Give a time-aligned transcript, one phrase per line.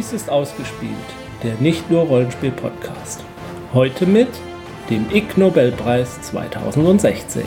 [0.00, 0.94] Dies ist ausgespielt,
[1.42, 3.22] der nicht nur Rollenspiel-Podcast.
[3.74, 4.28] Heute mit
[4.88, 7.42] dem Ig Nobelpreis 2016.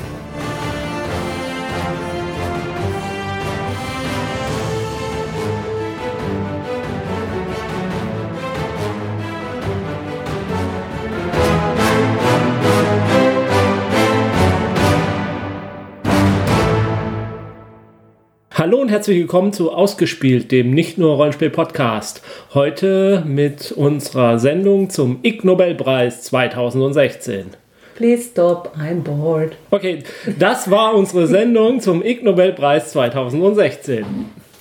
[19.04, 22.22] herzlich willkommen zu Ausgespielt, dem nicht nur Rollenspiel-Podcast.
[22.54, 27.48] Heute mit unserer Sendung zum Ig Nobelpreis 2016.
[27.96, 29.58] Please stop, I'm bored.
[29.72, 30.04] Okay,
[30.40, 34.06] das war unsere Sendung zum Ig Nobelpreis 2016.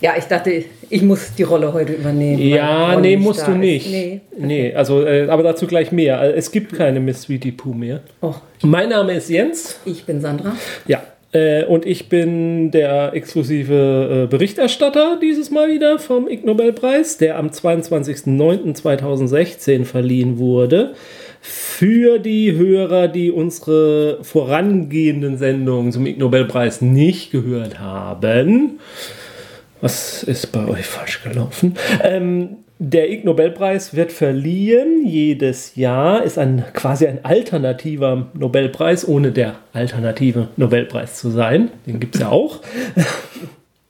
[0.01, 2.37] Ja, ich dachte, ich muss die Rolle heute übernehmen.
[2.41, 3.57] Ja, nee, musst du ist.
[3.59, 3.89] nicht.
[3.89, 4.19] Nee.
[4.37, 6.21] Nee, also, äh, aber dazu gleich mehr.
[6.21, 8.01] Äh, Es gibt keine Miss Sweetie Pooh mehr.
[8.19, 9.79] Oh, Mein Name ist Jens.
[9.85, 10.53] ich bin Sandra.
[10.85, 11.01] Ja.
[11.33, 17.37] Äh, und ich bin der exklusive äh, Berichterstatter dieses Mal wieder vom Ig Nobelpreis, der
[17.37, 20.93] am 22.09.2016 verliehen wurde.
[21.41, 28.79] Für die Hörer, die unsere vorangehenden Sendungen zum Ig Nobelpreis nicht gehört haben,
[29.81, 31.75] was ist bei euch falsch gelaufen?
[32.01, 39.31] Ähm, der Ig Nobelpreis wird verliehen jedes Jahr, ist ein quasi ein alternativer Nobelpreis, ohne
[39.31, 41.69] der alternative Nobelpreis zu sein.
[41.85, 42.59] Den gibt es ja auch.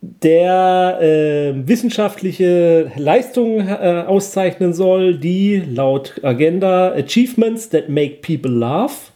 [0.02, 9.14] Der äh, wissenschaftliche Leistungen äh, auszeichnen soll, die laut Agenda Achievements that make people laugh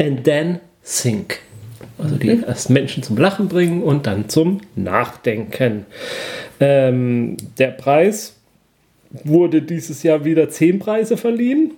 [0.00, 1.38] and then think.
[1.98, 5.86] Also die erst Menschen zum Lachen bringen und dann zum Nachdenken.
[6.58, 8.35] Ähm, der Preis
[9.24, 11.72] wurde dieses Jahr wieder zehn Preise verliehen.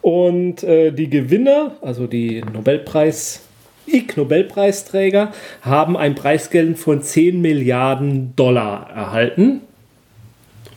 [0.00, 3.42] Und äh, die Gewinner, also die Nobelpreis,
[3.86, 9.62] Ig Nobelpreisträger, haben ein Preisgeld von 10 Milliarden Dollar erhalten.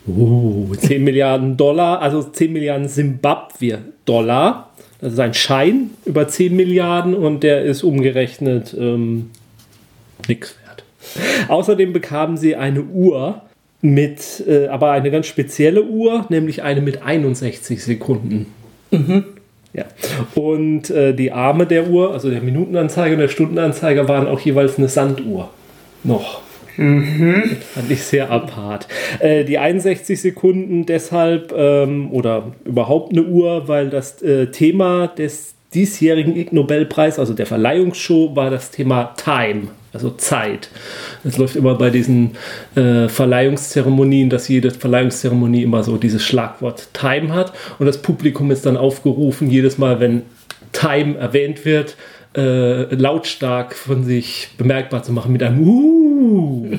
[0.07, 4.72] Uh, 10 Milliarden Dollar, also 10 Milliarden Zimbabwe-Dollar.
[5.00, 9.31] Das ist ein Schein über 10 Milliarden und der ist umgerechnet ähm,
[10.28, 10.84] nichts wert.
[11.50, 13.41] Außerdem bekamen sie eine Uhr
[13.81, 18.47] mit, äh, aber eine ganz spezielle Uhr, nämlich eine mit 61 Sekunden.
[19.73, 19.85] Ja.
[20.35, 24.77] Und äh, die Arme der Uhr, also der Minutenanzeiger und der Stundenanzeiger, waren auch jeweils
[24.77, 25.49] eine Sanduhr.
[26.03, 26.41] Noch.
[26.77, 28.87] Das fand ich sehr apart.
[29.19, 35.53] Äh, die 61 Sekunden deshalb ähm, oder überhaupt eine Uhr, weil das äh, Thema des
[35.73, 40.69] diesjährigen Ig Nobelpreis, also der Verleihungsshow, war das Thema Time, also Zeit.
[41.24, 42.31] Es läuft immer bei diesen
[42.75, 48.66] äh, Verleihungszeremonien, dass jede Verleihungszeremonie immer so dieses Schlagwort Time hat und das Publikum ist
[48.66, 50.24] dann aufgerufen, jedes Mal, wenn
[50.72, 51.96] Time erwähnt wird,
[52.35, 56.78] äh, lautstark von sich bemerkbar zu machen mit einem Uh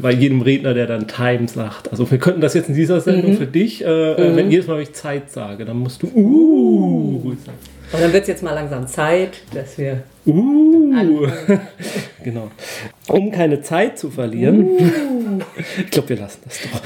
[0.00, 1.90] bei jedem Redner, der dann Time sagt.
[1.90, 4.74] Also wir könnten das jetzt in dieser Sendung für dich, äh, äh, wenn jedes Mal,
[4.74, 7.58] wenn ich Zeit sage, dann musst du Uh sagen.
[7.92, 10.02] Und dann wird es jetzt mal langsam Zeit, dass wir.
[10.26, 11.28] Uh.
[12.24, 12.50] genau.
[13.06, 15.42] Um keine Zeit zu verlieren.
[15.78, 16.82] Ich glaube, wir lassen das doch.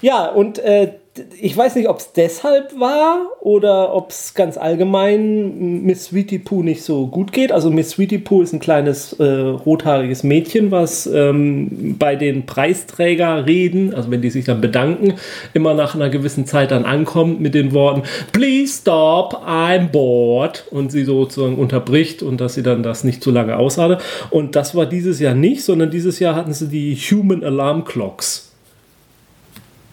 [0.00, 0.94] Ja, und äh,
[1.38, 6.62] ich weiß nicht, ob es deshalb war oder ob es ganz allgemein Miss Sweetie Pooh
[6.62, 7.52] nicht so gut geht.
[7.52, 13.94] Also Miss Sweetie Pooh ist ein kleines äh, rothaariges Mädchen, was ähm, bei den Preisträgerreden,
[13.94, 15.14] also wenn die sich dann bedanken,
[15.52, 20.90] immer nach einer gewissen Zeit dann ankommt mit den Worten Please stop, I'm bored und
[20.90, 23.98] sie sozusagen unterbricht und dass sie dann das nicht zu lange aushalte.
[24.30, 28.41] Und das war dieses Jahr nicht, sondern dieses Jahr hatten sie die Human Alarm Clocks.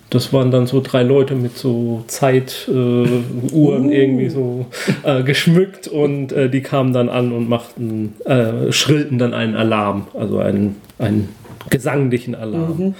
[0.09, 4.65] Das waren dann so drei Leute mit so Zeituhren äh, Uhren irgendwie so
[5.03, 10.07] äh, geschmückt und äh, die kamen dann an und machten, äh, schrillten dann einen Alarm,
[10.15, 11.29] also einen, einen
[11.69, 12.95] gesanglichen Alarm.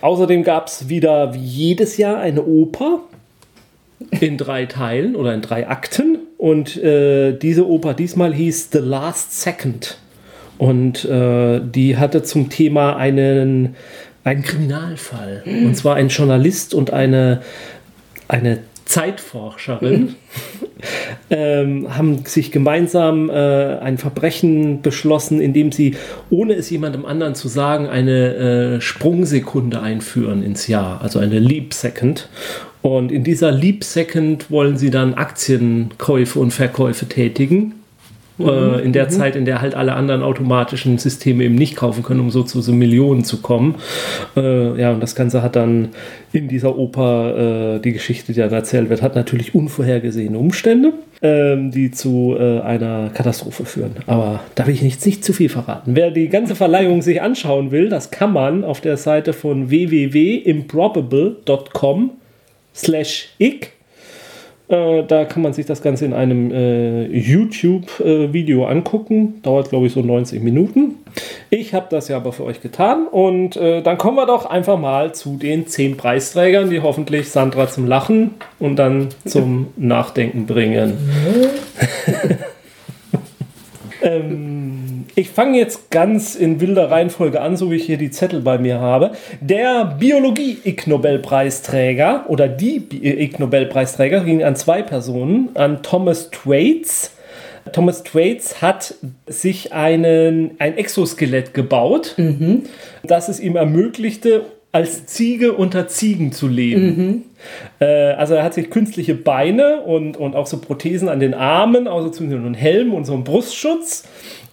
[0.00, 3.00] Außerdem gab es wieder wie jedes Jahr eine Oper.
[4.18, 6.18] In drei Teilen oder in drei Akten.
[6.38, 9.98] Und äh, diese Oper diesmal hieß The Last Second.
[10.56, 13.76] Und äh, die hatte zum Thema einen,
[14.24, 17.42] einen Kriminalfall und zwar ein Journalist und eine,
[18.28, 18.58] eine
[18.90, 20.16] Zeitforscherin
[21.30, 23.32] ähm, haben sich gemeinsam äh,
[23.78, 25.96] ein Verbrechen beschlossen, indem sie,
[26.28, 31.72] ohne es jemandem anderen zu sagen, eine äh, Sprungsekunde einführen ins Jahr, also eine Leap
[31.72, 32.28] Second.
[32.82, 37.79] Und in dieser Leap Second wollen sie dann Aktienkäufe und Verkäufe tätigen.
[38.42, 39.10] Äh, in der mhm.
[39.10, 42.60] Zeit, in der halt alle anderen automatischen Systeme eben nicht kaufen können, um so zu
[42.60, 43.76] so Millionen zu kommen.
[44.36, 45.90] Äh, ja, und das Ganze hat dann
[46.32, 50.92] in dieser Oper äh, die Geschichte, die dann erzählt wird, hat natürlich unvorhergesehene Umstände,
[51.22, 53.96] ähm, die zu äh, einer Katastrophe führen.
[54.06, 55.96] Aber da will ich nicht, nicht zu viel verraten.
[55.96, 62.10] Wer die ganze Verleihung sich anschauen will, das kann man auf der Seite von www.improbable.com
[62.74, 63.68] slash ich
[64.70, 69.42] äh, da kann man sich das Ganze in einem äh, YouTube-Video äh, angucken.
[69.42, 70.94] Dauert, glaube ich, so 90 Minuten.
[71.50, 73.08] Ich habe das ja aber für euch getan.
[73.08, 77.68] Und äh, dann kommen wir doch einfach mal zu den 10 Preisträgern, die hoffentlich Sandra
[77.68, 80.92] zum Lachen und dann zum Nachdenken bringen.
[84.02, 84.59] ähm,
[85.20, 88.58] ich fange jetzt ganz in wilder Reihenfolge an, so wie ich hier die Zettel bei
[88.58, 89.12] mir habe.
[89.40, 97.12] Der Biologie-Ig Nobelpreisträger oder die Ig Nobelpreisträger ging an zwei Personen, an Thomas Thwaites.
[97.72, 98.94] Thomas Thwaites hat
[99.26, 102.62] sich einen, ein Exoskelett gebaut, mhm.
[103.02, 106.84] das es ihm ermöglichte, als Ziege unter Ziegen zu leben.
[106.84, 107.22] Mhm.
[107.80, 111.88] Äh, also er hat sich künstliche Beine und, und auch so Prothesen an den Armen,
[111.88, 114.04] außer also einen Helm und so einen Brustschutz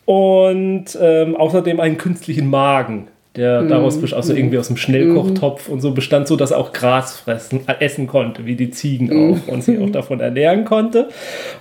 [0.08, 3.70] und ähm, außerdem einen künstlichen Magen der mm.
[3.70, 5.72] daraus also irgendwie aus dem Schnellkochtopf mm.
[5.72, 9.08] und so bestand, so dass er auch Gras fressen, äh, essen konnte, wie die Ziegen
[9.08, 9.34] mm.
[9.34, 11.10] auch und sich auch davon ernähren konnte.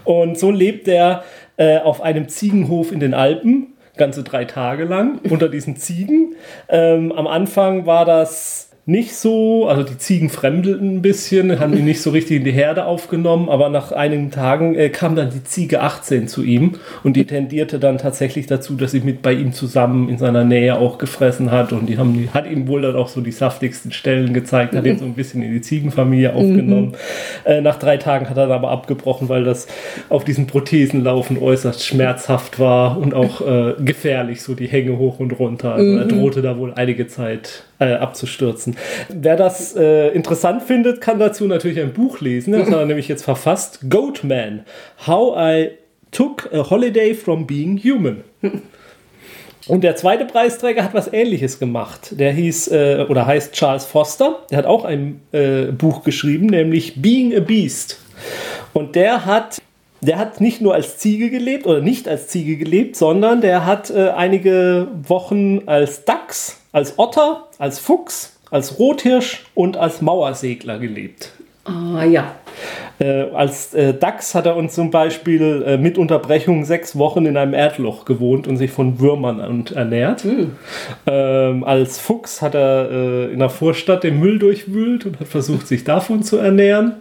[0.04, 1.22] Und so lebt er
[1.56, 6.34] äh, auf einem Ziegenhof in den Alpen ganze drei Tage lang unter diesen Ziegen.
[6.68, 11.84] Ähm, am Anfang war das nicht so, also die Ziegen fremdelten ein bisschen, haben ihn
[11.84, 15.42] nicht so richtig in die Herde aufgenommen, aber nach einigen Tagen äh, kam dann die
[15.42, 19.52] Ziege 18 zu ihm und die tendierte dann tatsächlich dazu, dass sie mit bei ihm
[19.52, 23.08] zusammen in seiner Nähe auch gefressen hat und die haben, hat ihm wohl dann auch
[23.08, 26.90] so die saftigsten Stellen gezeigt, hat ihn so ein bisschen in die Ziegenfamilie aufgenommen.
[26.90, 26.94] Mhm.
[27.44, 29.66] Äh, nach drei Tagen hat er dann aber abgebrochen, weil das
[30.10, 35.32] auf diesen Prothesenlaufen äußerst schmerzhaft war und auch äh, gefährlich, so die Hänge hoch und
[35.40, 35.74] runter.
[35.74, 36.08] Also er mhm.
[36.08, 38.76] drohte da wohl einige Zeit äh, abzustürzen.
[39.08, 42.52] Wer das äh, interessant findet, kann dazu natürlich ein Buch lesen.
[42.52, 43.80] Das hat er nämlich jetzt verfasst.
[43.88, 44.64] Goatman.
[45.06, 45.70] How I
[46.12, 48.24] Took a Holiday from Being Human.
[49.68, 52.18] Und der zweite Preisträger hat was ähnliches gemacht.
[52.18, 54.38] Der hieß äh, oder heißt Charles Foster.
[54.50, 57.98] Der hat auch ein äh, Buch geschrieben, nämlich Being a Beast.
[58.72, 59.60] Und der hat,
[60.00, 63.90] der hat nicht nur als Ziege gelebt oder nicht als Ziege gelebt, sondern der hat
[63.90, 71.32] äh, einige Wochen als Dachs, als Otter, als Fuchs als Rothirsch und als Mauersegler gelebt.
[71.64, 72.36] Ah ja.
[72.98, 77.36] Äh, als äh, Dachs hat er uns zum Beispiel äh, mit Unterbrechung sechs Wochen in
[77.36, 80.24] einem Erdloch gewohnt und sich von Würmern ernährt.
[80.24, 80.52] Mhm.
[81.06, 85.66] Ähm, als Fuchs hat er äh, in der Vorstadt den Müll durchwühlt und hat versucht,
[85.66, 86.96] sich davon zu ernähren.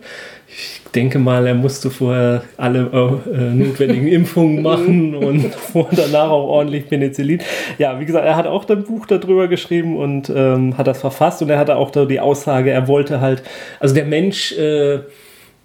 [0.57, 6.00] Ich denke mal, er musste vorher alle äh, äh notwendigen Impfungen machen und vor und
[6.00, 7.42] danach auch ordentlich Penicillin.
[7.78, 11.42] Ja, wie gesagt, er hat auch ein Buch darüber geschrieben und ähm, hat das verfasst
[11.42, 13.44] und er hatte auch da die Aussage, er wollte halt,
[13.80, 15.00] also der Mensch äh,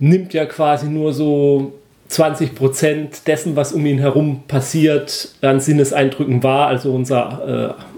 [0.00, 1.74] nimmt ja quasi nur so
[2.08, 6.66] 20 Prozent dessen, was um ihn herum passiert, an Sinneseindrücken wahr.
[6.66, 7.89] Also unser äh,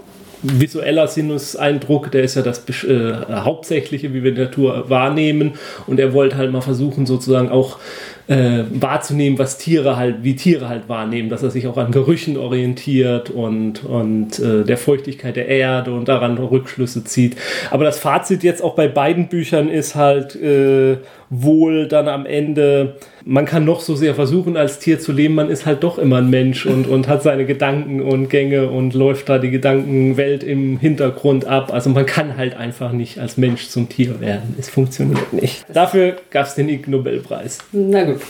[0.43, 5.53] visueller Sinuseindruck, der ist ja das äh, hauptsächliche, wie wir Natur wahrnehmen.
[5.87, 7.79] Und er wollte halt mal versuchen, sozusagen auch
[8.27, 12.37] äh, wahrzunehmen, was Tiere halt, wie Tiere halt wahrnehmen, dass er sich auch an Gerüchen
[12.37, 17.35] orientiert und, und äh, der Feuchtigkeit der Erde und daran Rückschlüsse zieht.
[17.71, 20.97] Aber das Fazit jetzt auch bei beiden Büchern ist halt äh,
[21.29, 25.49] wohl dann am Ende, man kann noch so sehr versuchen, als Tier zu leben, man
[25.49, 29.29] ist halt doch immer ein Mensch und, und hat seine Gedanken und Gänge und läuft
[29.29, 31.73] da die Gedankenwelt im Hintergrund ab.
[31.73, 34.55] Also man kann halt einfach nicht als Mensch zum Tier werden.
[34.59, 35.65] Es funktioniert nicht.
[35.73, 37.59] Dafür gab es den Ig Nobelpreis.
[37.71, 38.21] Na gut.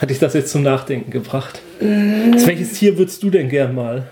[0.00, 1.60] Hat dich das jetzt zum Nachdenken gebracht?
[1.80, 1.84] Äh.
[2.46, 4.04] Welches Tier würdest du denn gern mal?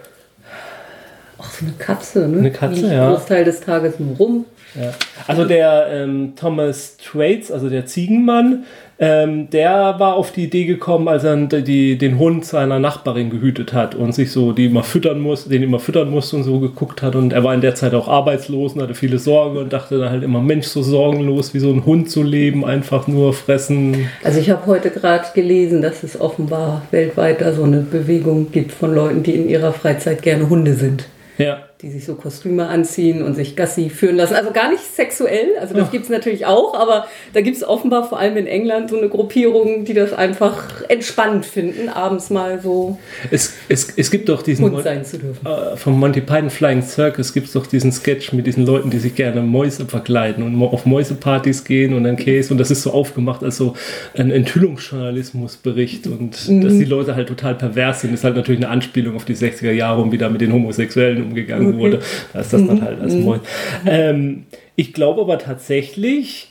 [1.39, 2.39] Ach, so eine Katze, ne?
[2.39, 3.11] Eine Katze, ja.
[3.11, 4.45] Großteil des Tages nur rum.
[4.75, 4.93] Ja.
[5.27, 8.65] Also der ähm, Thomas Thwaites, also der Ziegenmann,
[8.99, 13.75] ähm, der war auf die Idee gekommen, als er die, den Hund seiner Nachbarin gehütet
[13.75, 17.03] hat und sich so die immer füttern muss, den immer füttern musste und so geguckt
[17.03, 17.15] hat.
[17.15, 20.11] Und er war in der Zeit auch arbeitslos und hatte viele Sorgen und dachte dann
[20.11, 24.09] halt immer, Mensch, so sorgenlos wie so ein Hund zu leben, einfach nur fressen.
[24.25, 28.73] Also ich habe heute gerade gelesen, dass es offenbar weltweit da so eine Bewegung gibt
[28.73, 31.07] von Leuten, die in ihrer Freizeit gerne Hunde sind.
[31.37, 31.59] Ja.
[31.83, 34.35] Die sich so Kostüme anziehen und sich Gassi führen lassen.
[34.35, 38.09] Also gar nicht sexuell, also das gibt es natürlich auch, aber da gibt es offenbar
[38.09, 42.99] vor allem in England so eine Gruppierung, die das einfach entspannt finden, abends mal so
[43.31, 45.47] Es, es, es gibt doch diesen Hund sein zu dürfen.
[45.47, 48.99] äh, vom Monty Python Flying Circus gibt es doch diesen Sketch mit diesen Leuten, die
[48.99, 52.93] sich gerne Mäuse verkleiden und auf Mäusepartys gehen und dann Käse und das ist so
[52.93, 53.75] aufgemacht als so
[54.17, 59.15] ein Enthüllungsjournalismusbericht und dass die Leute halt total pervers sind, ist halt natürlich eine Anspielung
[59.15, 62.01] auf die 60er Jahre und wie da mit den Homosexuellen umgegangen wurde.
[62.33, 63.43] Da ist das dann halt als Mäuse.
[63.87, 64.45] Ähm,
[64.77, 66.49] ich glaube aber tatsächlich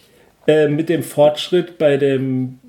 [0.47, 2.59] äh, mit dem Fortschritt bei dem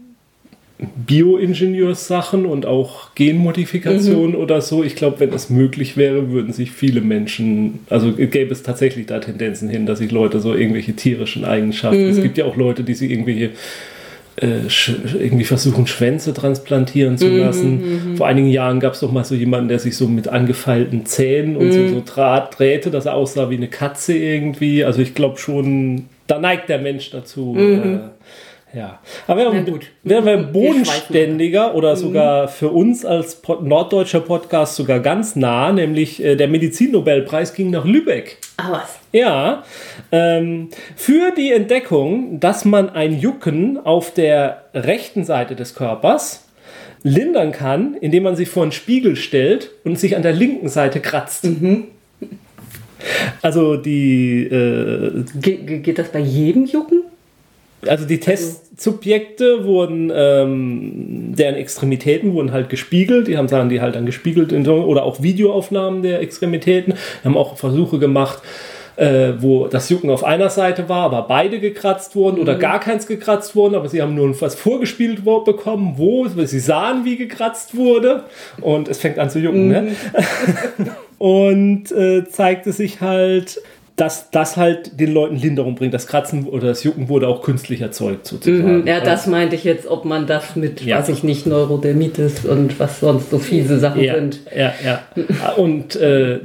[0.78, 4.84] Bioingenieurssachen und auch Genmodifikation oder so.
[4.84, 9.18] Ich glaube, wenn es möglich wäre, würden sich viele Menschen, also gäbe es tatsächlich da
[9.18, 12.92] Tendenzen hin, dass sich Leute so irgendwelche tierischen Eigenschaften, es gibt ja auch Leute, die
[12.92, 13.52] sich irgendwelche
[14.36, 14.60] äh,
[15.18, 18.14] irgendwie versuchen, Schwänze transplantieren zu lassen.
[18.16, 21.56] Vor einigen Jahren gab es doch mal so jemanden, der sich so mit angefeilten Zähnen
[21.56, 24.84] und so, so Draht drehte, dass er aussah wie eine Katze irgendwie.
[24.84, 27.56] Also ich glaube schon, da neigt der Mensch dazu.
[27.58, 27.98] Äh,
[28.72, 29.86] ja, aber wären gut.
[30.02, 36.22] wär wir bodenständiger oder sogar für uns als Pod norddeutscher Podcast sogar ganz nah, nämlich
[36.22, 38.38] äh, der Medizinnobelpreis ging nach Lübeck.
[38.56, 38.98] Ah, was?
[39.12, 39.64] Ja,
[40.12, 46.46] ähm, für die Entdeckung, dass man ein Jucken auf der rechten Seite des Körpers
[47.02, 51.00] lindern kann, indem man sich vor einen Spiegel stellt und sich an der linken Seite
[51.00, 51.48] kratzt.
[53.42, 57.05] Also die äh, ge geht das bei jedem Jucken?
[57.88, 63.28] Also die Testsubjekte wurden, ähm, deren Extremitäten wurden halt gespiegelt.
[63.28, 66.94] Die haben sagen, die halt dann gespiegelt oder auch Videoaufnahmen der Extremitäten.
[66.94, 68.42] Wir haben auch Versuche gemacht,
[68.96, 73.06] äh, wo das Jucken auf einer Seite war, aber beide gekratzt wurden oder gar keins
[73.06, 78.24] gekratzt wurden, aber sie haben nur was vorgespielt bekommen, wo sie sahen, wie gekratzt wurde
[78.60, 79.68] und es fängt an zu jucken.
[79.68, 79.88] Ne?
[81.18, 83.60] und äh, zeigte sich halt,
[83.96, 85.94] dass das halt den Leuten Linderung bringt.
[85.94, 88.80] Das Kratzen oder das Jucken wurde auch künstlich erzeugt sozusagen.
[88.80, 90.98] Mhm, ja, das meinte ich jetzt, ob man das mit, Ja.
[90.98, 94.40] weiß ich nicht, Neurodermitis und was sonst so fiese Sachen ja, sind.
[94.54, 95.02] ja, ja.
[95.56, 96.40] Und äh,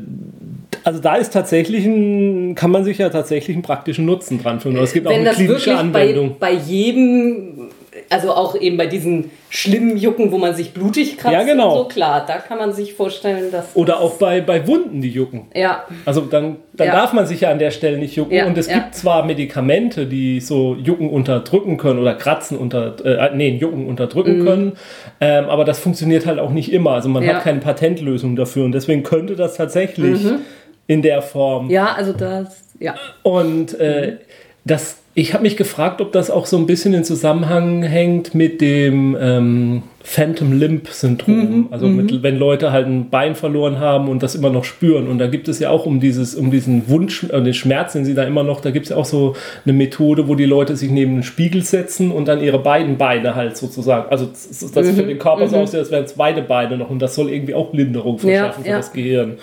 [0.86, 4.80] also da ist tatsächlich ein, kann man sich ja tatsächlich einen praktischen Nutzen dran finden.
[4.80, 6.36] Es gibt auch Wenn eine das klinische wirklich bei, Anwendung.
[6.40, 7.68] bei jedem,
[8.12, 11.76] also auch eben bei diesen schlimmen Jucken, wo man sich blutig kratzt, Ja, genau.
[11.78, 13.76] so klar, da kann man sich vorstellen, dass.
[13.76, 15.48] Oder auch bei, bei Wunden, die jucken.
[15.56, 16.94] Ja, Also dann, dann Ja.
[16.94, 18.34] darf man sich ja an der Stelle nicht jucken.
[18.36, 18.76] Ja, und es ja.
[18.76, 24.46] gibt zwar Medikamente, die so Jucken unterdrücken können oder Kratzen unter, äh, nee, Jucken unterdrücken
[24.46, 24.74] können,
[25.20, 26.92] ähm, aber das funktioniert halt auch nicht immer.
[26.92, 27.28] Also man Mhm.
[27.30, 30.40] Hat keine Patentlösung dafür und deswegen könnte das tatsächlich Mhm.
[30.88, 32.96] in der Form ja, also das, ja.
[33.24, 34.18] Und äh,
[34.64, 38.62] das, ich habe mich gefragt, ob das auch so ein bisschen in Zusammenhang hängt mit
[38.62, 41.68] dem ähm, Phantom Limb Syndrom.
[41.72, 45.08] also mit, wenn Leute halt ein Bein verloren haben und das immer noch spüren.
[45.08, 48.06] Und da gibt es ja auch um dieses, um diesen Wunsch, äh, den Schmerz, den
[48.06, 50.76] sie da immer noch, da gibt es ja auch so eine Methode, wo die Leute
[50.76, 54.90] sich neben den Spiegel setzen und dann ihre beiden Beine halt sozusagen, also das das
[54.90, 57.54] für den Körper so aussieht, als wären es beide Beine noch und das soll irgendwie
[57.54, 58.78] auch Linderung verschaffen für ja.
[58.78, 59.38] das Gehirn.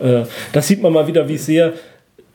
[0.00, 0.22] Äh,
[0.52, 1.72] das sieht man mal wieder, wie sehr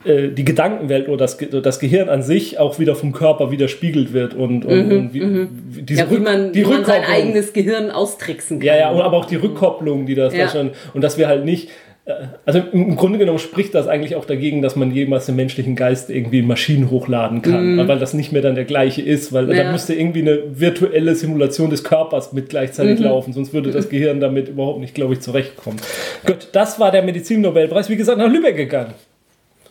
[0.06, 4.64] die Gedankenwelt oder das, das Gehirn an sich auch wieder vom Körper widerspiegelt wird und,
[4.64, 7.90] und, und wie, wie diese Mhm, Ja, wie man, die wie man sein eigenes Gehirn
[7.90, 8.66] austricksen kann.
[8.66, 10.44] Ja, ja, und aber auch die Rückkopplung, die das Ja.
[10.46, 11.70] da schon, und dass wir halt nicht,
[12.04, 12.12] äh,
[12.44, 16.10] also im Grunde genommen spricht das eigentlich auch dagegen, dass man jemals den menschlichen Geist
[16.10, 19.52] irgendwie in Maschinen hochladen kann, weil das nicht mehr dann der gleiche ist, weil Mhm.
[19.52, 19.64] Ja.
[19.64, 23.06] da müsste irgendwie eine virtuelle Simulation des Körpers mit gleichzeitig Mhm.
[23.06, 25.78] laufen, sonst würde das Gehirn damit überhaupt nicht, glaube ich, zurechtkommen.
[26.26, 28.92] Gut, das war der Medizinnobelpreis, wie gesagt, nach Lübeck gegangen.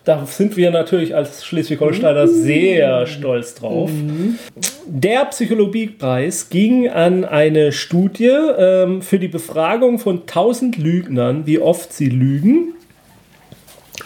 [0.05, 3.89] Da sind wir natürlich als Schleswig-Holsteiner sehr stolz drauf.
[4.85, 11.93] Der Psychologiepreis ging an eine Studie ähm, für die Befragung von 1000 Lügnern, wie oft
[11.93, 12.73] sie lügen.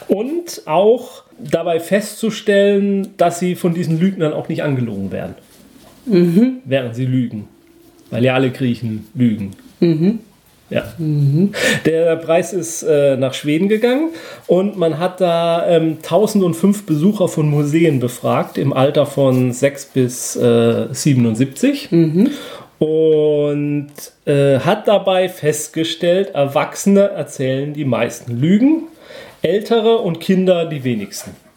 [0.06, 5.34] Und auch dabei festzustellen, dass sie von diesen Lügnern auch nicht angelogen werden.
[6.64, 7.48] Während sie lügen.
[8.10, 9.50] Weil ja alle Griechen lügen.
[10.70, 10.84] Ja.
[11.86, 14.10] Der Preis ist äh, nach Schweden gegangen
[14.46, 20.36] und man hat da ähm, 1005 Besucher von Museen befragt im Alter von 6 bis
[20.36, 21.88] äh, 77
[22.78, 23.88] und
[24.26, 28.84] äh, hat dabei festgestellt, Erwachsene erzählen die meisten Lügen,
[29.40, 31.47] Ältere und Kinder die wenigsten.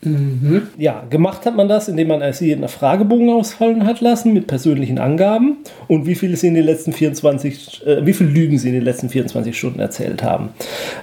[0.77, 4.97] Ja, gemacht hat man das, indem man sie einen Fragebogen ausfallen hat lassen mit persönlichen
[4.97, 8.73] Angaben und wie viel sie in den letzten 24, äh, wie viel Lügen sie in
[8.73, 10.49] den letzten 24 Stunden erzählt haben.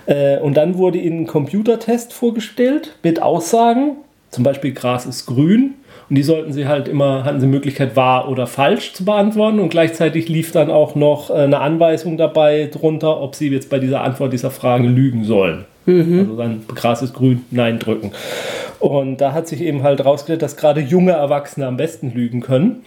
[0.07, 3.97] Äh, und dann wurde ihnen ein Computertest vorgestellt mit Aussagen,
[4.31, 5.75] zum Beispiel Gras ist grün.
[6.11, 9.59] Und die sollten sie halt immer, hatten sie Möglichkeit, wahr oder falsch zu beantworten.
[9.59, 13.79] Und gleichzeitig lief dann auch noch äh, eine Anweisung dabei drunter, ob sie jetzt bei
[13.79, 15.65] dieser Antwort dieser Frage lügen sollen.
[16.21, 18.13] Also dann Gras ist grün, nein drücken.
[18.81, 22.85] Und da hat sich eben halt rausgestellt, dass gerade junge Erwachsene am besten lügen können.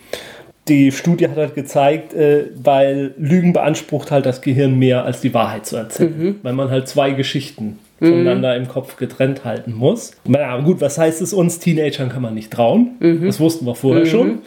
[0.68, 5.34] Die Studie hat halt gezeigt, äh, weil Lügen beansprucht halt das Gehirn mehr als die
[5.34, 6.12] Wahrheit zu erzählen.
[6.44, 10.12] Weil man halt zwei Geschichten voneinander im Kopf getrennt halten muss.
[10.26, 11.60] Na gut, was heißt es uns?
[11.60, 12.92] Teenagern kann man nicht trauen.
[13.28, 14.40] Das wussten wir vorher schon.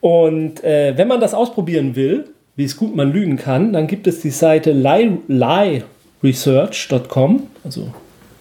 [0.00, 2.24] Und äh, wenn man das ausprobieren will,
[2.56, 5.18] wie es gut man lügen kann, dann gibt es die Seite lie,
[6.22, 7.92] lieresearch.com, also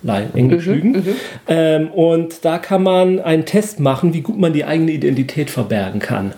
[0.04, 1.04] lie, Englisch lügen.
[1.48, 6.00] Ähm, und da kann man einen Test machen, wie gut man die eigene Identität verbergen
[6.00, 6.34] kann.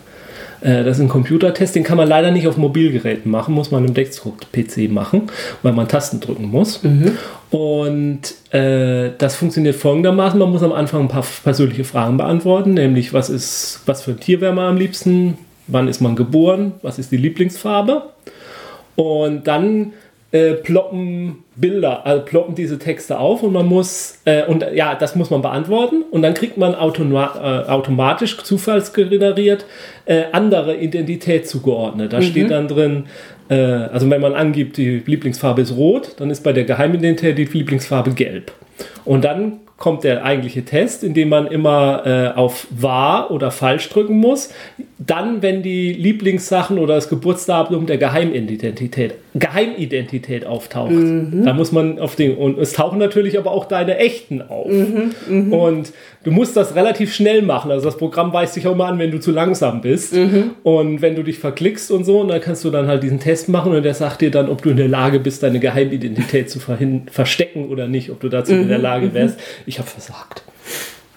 [0.61, 3.85] Äh, Das ist ein Computertest, den kann man leider nicht auf Mobilgeräten machen, muss man
[3.85, 5.23] im Desktop-PC machen,
[5.63, 6.81] weil man Tasten drücken muss.
[7.49, 8.21] Und
[8.53, 13.29] äh, das funktioniert folgendermaßen: Man muss am Anfang ein paar persönliche Fragen beantworten, nämlich was
[13.29, 15.37] ist, was für ein Tier wäre man am liebsten,
[15.67, 18.03] wann ist man geboren, was ist die Lieblingsfarbe.
[18.95, 19.93] Und dann
[20.31, 25.15] äh, ploppen Bilder, also ploppen diese Texte auf und man muss, äh, und ja, das
[25.15, 29.65] muss man beantworten und dann kriegt man automa äh, automatisch zufallsgeneriert
[30.05, 32.13] äh, andere Identität zugeordnet.
[32.13, 33.05] Da steht dann drin,
[33.49, 37.45] äh, also wenn man angibt, die Lieblingsfarbe ist rot, dann ist bei der Geheimidentität die
[37.45, 38.51] Lieblingsfarbe gelb.
[39.05, 43.89] Und dann kommt der eigentliche Test, in dem man immer äh, auf wahr oder falsch
[43.89, 44.53] drücken muss.
[44.97, 52.15] Dann, wenn die Lieblingssachen oder das Geburtsdatum der Geheimidentität, Geheimidentität auftaucht, da muss man auf
[52.15, 54.71] den, und es tauchen natürlich aber auch deine echten auf.
[55.27, 55.93] Und
[56.23, 57.69] du musst das relativ schnell machen.
[57.69, 60.15] Also das Programm weist dich auch mal an, wenn du zu langsam bist.
[60.63, 63.49] Und wenn du dich verklickst und so, und dann kannst du dann halt diesen Test
[63.49, 66.59] machen und der sagt dir dann, ob du in der Lage bist, deine Geheimidentität zu
[66.59, 69.39] verstecken oder nicht, ob du dazu in der Lage wärst.
[69.65, 70.43] Ich habe versagt.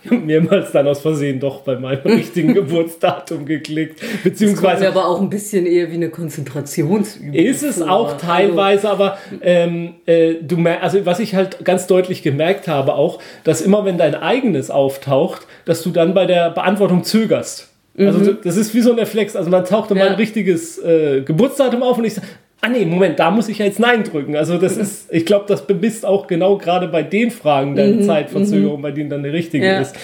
[0.05, 4.01] Ich habe mehrmals dann aus Versehen doch bei meinem richtigen Geburtsdatum geklickt.
[4.25, 7.33] Beziehungsweise aber auch ein bisschen eher wie eine Konzentrationsübung.
[7.35, 7.91] ist es vor.
[7.91, 13.21] auch teilweise, aber ähm, äh, du also was ich halt ganz deutlich gemerkt habe auch,
[13.45, 17.69] dass immer wenn dein eigenes auftaucht, dass du dann bei der Beantwortung zögerst.
[17.97, 19.37] Also du- das ist wie so ein Reflex.
[19.37, 20.05] Also man taucht dann Ja.
[20.05, 22.27] mal ein richtiges äh, Geburtsdatum auf und ich sage,
[22.65, 24.37] ah nee, Moment, da muss ich ja jetzt Nein drücken.
[24.37, 28.81] Also das ist, ich glaube, das bemisst auch genau gerade bei den Fragen deine Zeitverzögerung,
[28.81, 29.81] bei denen dann die richtige Ja.
[29.81, 29.97] ist.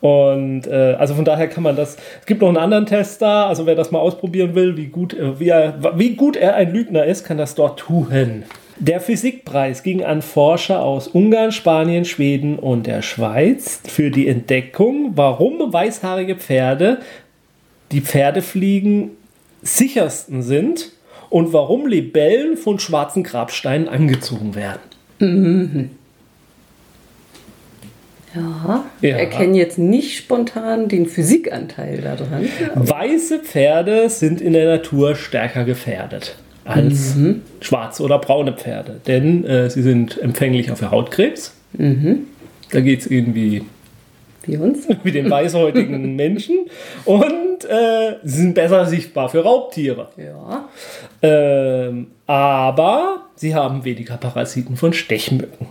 [0.00, 1.96] Und äh, also von daher kann man das.
[2.20, 5.12] Es gibt noch einen anderen Test da, also wer das mal ausprobieren will, wie gut,
[5.12, 8.44] äh, wie, er, wie gut er ein Lügner ist, kann das dort tun.
[8.78, 15.12] Der Physikpreis ging an Forscher aus Ungarn, Spanien, Schweden und der Schweiz für die Entdeckung,
[15.16, 16.98] warum weißhaarige Pferde
[17.92, 19.10] die Pferdefliegen
[19.62, 20.92] sichersten sind
[21.30, 25.90] und warum Libellen von schwarzen Grabsteinen angezogen werden.
[28.34, 29.08] Ja, Ja.
[29.08, 29.16] ja.
[29.16, 32.48] erkenne jetzt nicht spontan den Physikanteil da dran.
[32.74, 37.14] Weiße Pferde sind in der Natur stärker gefährdet als
[37.60, 41.54] schwarze oder braune Pferde, denn äh, sie sind empfänglich auf Hautkrebs.
[42.72, 43.62] Da geht es irgendwie Wie
[44.48, 44.86] uns.
[45.02, 46.66] wie den weißhäutigen Menschen
[47.04, 50.08] und äh, sie sind besser sichtbar für Raubtiere.
[50.16, 50.68] Ja.
[51.22, 55.66] Ähm, aber sie haben weniger Parasiten von Stechmücken.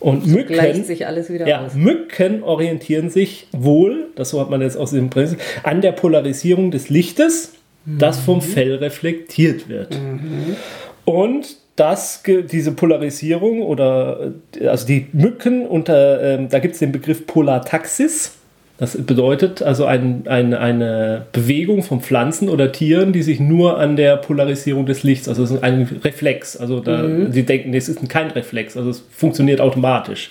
[0.00, 1.74] Und Mücken, Gleicht sich alles wieder ja, aus.
[1.74, 6.70] Mücken orientieren sich wohl, das so hat man jetzt aus dem Prinzip, an der Polarisierung
[6.70, 9.98] des Lichtes, das vom Fell reflektiert wird.
[11.08, 16.92] Und das, diese Polarisierung oder äh, also die Mücken unter, ähm, da gibt es den
[16.92, 18.34] Begriff Polartaxis.
[18.76, 23.96] Das bedeutet also ein, ein, eine Bewegung von Pflanzen oder Tieren, die sich nur an
[23.96, 26.58] der Polarisierung des Lichts, also es ist ein Reflex.
[26.58, 30.30] Also da, sie denken, es ist kein Reflex, also es funktioniert automatisch.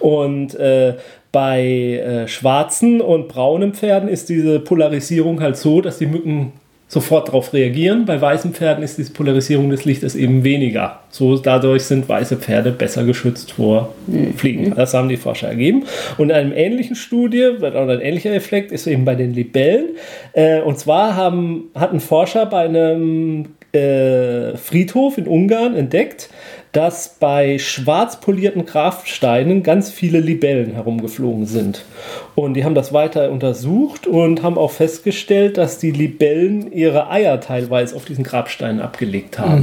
[0.00, 0.94] Und äh,
[1.30, 6.52] bei äh, schwarzen und braunen Pferden ist diese Polarisierung halt so, dass die Mücken
[6.88, 8.04] sofort darauf reagieren.
[8.04, 11.00] Bei weißen Pferden ist diese Polarisierung des Lichtes eben weniger.
[11.10, 13.94] So dadurch sind weiße Pferde besser geschützt vor
[14.36, 14.74] Fliegen.
[14.74, 15.84] Das haben die Forscher ergeben.
[16.16, 19.96] Und in einer ähnlichen Studie, oder ein ähnlicher Effekt ist eben bei den Libellen.
[20.32, 26.30] Äh, und zwar haben, hatten Forscher bei einem äh, Friedhof in Ungarn entdeckt,
[26.72, 31.86] dass bei schwarz polierten Grabsteinen ganz viele Libellen herumgeflogen sind.
[32.34, 37.40] Und die haben das weiter untersucht und haben auch festgestellt, dass die Libellen ihre Eier
[37.40, 39.62] teilweise auf diesen Grabsteinen abgelegt haben.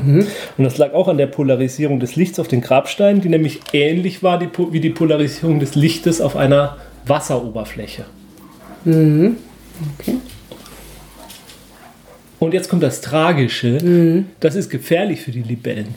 [0.58, 4.24] Und das lag auch an der Polarisierung des Lichts auf den Grabsteinen, die nämlich ähnlich
[4.24, 8.06] war die, wie die Polarisierung des Lichtes auf einer Wasseroberfläche.
[10.00, 10.16] Okay.
[12.44, 14.26] Und jetzt kommt das Tragische.
[14.40, 15.96] Das ist gefährlich für die Libellen.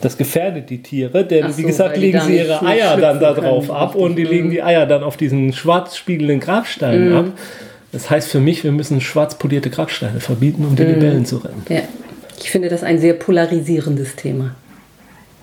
[0.00, 3.70] Das gefährdet die Tiere, denn so, wie gesagt, legen sie ihre Eier dann da drauf
[3.70, 4.38] ab und die richtig.
[4.38, 7.26] legen die Eier dann auf diesen schwarz spiegelnden Grabsteinen ab.
[7.92, 11.62] Das heißt für mich, wir müssen schwarz polierte Grabsteine verbieten, um die Libellen zu retten.
[11.68, 11.82] Ja.
[12.42, 14.56] Ich finde das ein sehr polarisierendes Thema.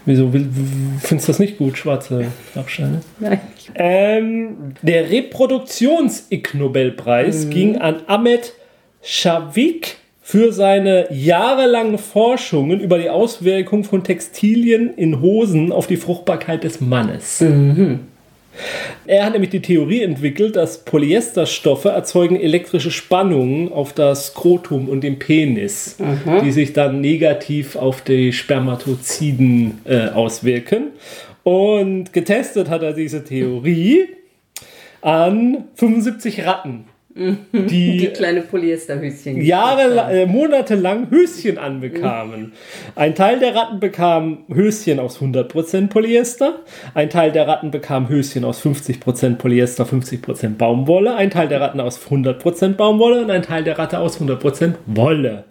[0.05, 3.01] Wieso findest du das nicht gut, schwarze Grabsteine?
[3.19, 3.39] Nein.
[3.75, 8.53] Ähm, der Reproduktions-Ig Nobelpreis ging an Ahmed
[9.01, 16.63] Shavik für seine jahrelangen Forschungen über die Auswirkung von Textilien in Hosen auf die Fruchtbarkeit
[16.63, 17.39] des Mannes.
[19.07, 25.01] Er hat nämlich die Theorie entwickelt, dass Polyesterstoffe erzeugen elektrische Spannungen auf das Skrotum und
[25.01, 25.97] den Penis,
[26.43, 30.89] die sich dann negativ auf die Spermatoziden äh, auswirken.
[31.43, 34.07] Und getestet hat er diese Theorie
[35.01, 36.85] an 75 Ratten,
[37.19, 39.41] Die die kleine Polyesterhöschen.
[39.41, 42.53] Jahre, äh, monatelang Höschen anbekamen.
[42.95, 46.59] Ein Teil der Ratten bekam Höschen aus 100% Polyester,
[46.93, 51.81] ein Teil der Ratten bekam Höschen aus 50% Polyester, 50% Baumwolle, ein Teil der Ratten
[51.81, 55.43] aus 100% Baumwolle und ein Teil der Ratte aus 100% Wolle.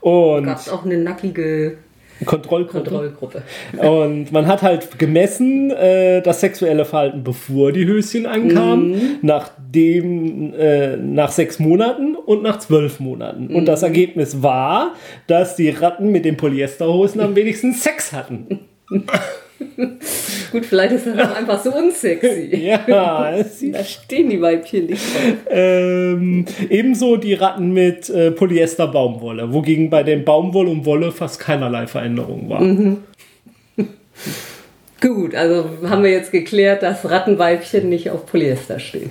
[0.00, 1.78] Und Gab es auch eine nackige
[2.24, 2.90] Kontrollgruppe.
[2.90, 3.42] Kontrollgruppe.
[3.76, 10.96] Und man hat halt gemessen äh, das sexuelle Verhalten, bevor die Höschen ankamen, nachdem, äh,
[10.96, 13.54] nach sechs Monaten und nach zwölf Monaten.
[13.54, 14.94] Und das Ergebnis war,
[15.26, 18.60] dass die Ratten mit den Polyesterhosen am wenigsten Sex hatten.
[20.52, 22.50] Gut, vielleicht ist das auch einfach so unsexy.
[22.64, 22.84] Ja,
[23.72, 25.34] Da stehen die Weibchen nicht drauf.
[25.50, 31.86] ähm, ebenso die Ratten mit äh, Polyester-Baumwolle, wogegen bei den Baumwolle und Wolle fast keinerlei
[31.86, 32.62] Veränderung war.
[35.00, 39.10] Gut, also haben wir jetzt geklärt, dass Rattenweibchen nicht auf Polyester stehen.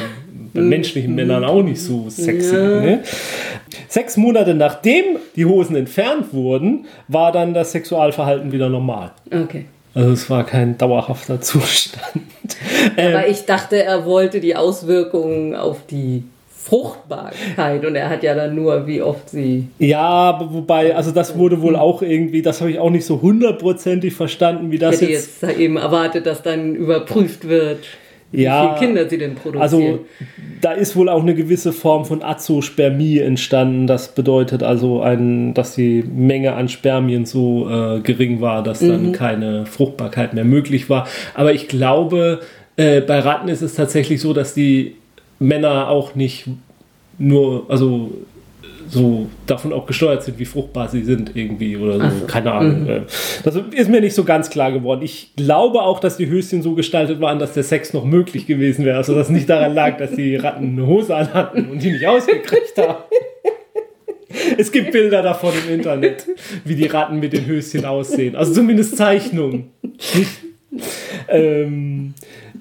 [0.53, 2.55] bei menschlichen Männern auch nicht so sexy.
[2.55, 2.81] Ja.
[2.81, 3.03] Ne?
[3.88, 5.05] Sechs Monate nachdem
[5.37, 9.12] die Hosen entfernt wurden, war dann das Sexualverhalten wieder normal.
[9.27, 9.66] Okay.
[9.94, 12.05] Also es war kein dauerhafter Zustand.
[12.96, 16.25] Ähm, Aber ich dachte, er wollte die Auswirkungen auf die
[16.68, 19.68] Fruchtbarkeit und er hat ja dann nur, wie oft sie.
[19.79, 23.22] Ja, aber wobei, also das wurde wohl auch irgendwie, das habe ich auch nicht so
[23.22, 25.42] hundertprozentig verstanden, wie das hätte jetzt.
[25.42, 27.79] jetzt eben erwartet, dass dann überprüft wird,
[28.33, 29.62] wie Ja, viele Kinder sie denn produzieren.
[29.62, 30.05] Also
[30.61, 33.87] da ist wohl auch eine gewisse Form von Azospermie entstanden.
[33.87, 39.12] Das bedeutet also, ein, dass die Menge an Spermien so äh, gering war, dass dann
[39.12, 41.07] keine Fruchtbarkeit mehr möglich war.
[41.35, 42.40] Aber ich glaube,
[42.76, 44.96] äh, bei Ratten ist es tatsächlich so, dass die
[45.38, 46.46] Männer auch nicht
[47.18, 48.12] nur, also
[48.88, 52.05] so davon auch gesteuert sind, wie fruchtbar sie sind irgendwie oder so.
[52.05, 52.27] Ach so.
[52.27, 52.87] Keine Ahnung.
[52.87, 53.01] äh.
[53.44, 55.03] Das ist mir nicht so ganz klar geworden.
[55.03, 58.85] Ich glaube auch, dass die Höschen so gestaltet waren, dass der Sex noch möglich gewesen
[58.85, 58.96] wäre.
[58.96, 62.07] Also dass es nicht daran lag, dass die Ratten eine Hose anhatten und die nicht
[62.07, 62.99] ausgekriegt haben.
[64.59, 66.27] Es gibt Bilder davon im Internet,
[66.64, 68.37] wie die Ratten mit den Höschen aussehen.
[68.37, 69.70] Also zumindest Zeichnungen.
[71.29, 72.12] ähm,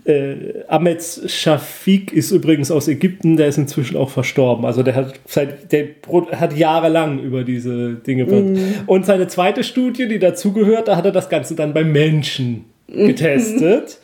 [0.05, 4.65] äh, Ahmed Shafiq ist übrigens aus Ägypten, der ist inzwischen auch verstorben.
[4.65, 5.87] Also der hat seit der
[6.31, 8.83] hat jahrelang über diese Dinge berichtet.
[8.87, 13.99] Und seine zweite Studie, die dazugehört, da hat er das Ganze dann bei Menschen getestet.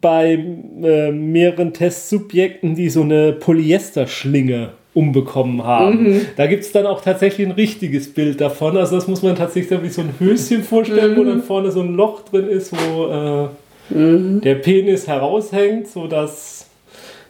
[0.00, 0.38] bei
[0.82, 6.20] äh, mehreren Testsubjekten, die so eine Polyesterschlinge umbekommen haben.
[6.36, 8.76] Da gibt es dann auch tatsächlich ein richtiges Bild davon.
[8.76, 11.94] Also das muss man tatsächlich wie so ein Höschen vorstellen, wo dann vorne so ein
[11.94, 13.48] Loch drin ist, wo
[13.90, 16.66] äh, der Penis heraushängt, sodass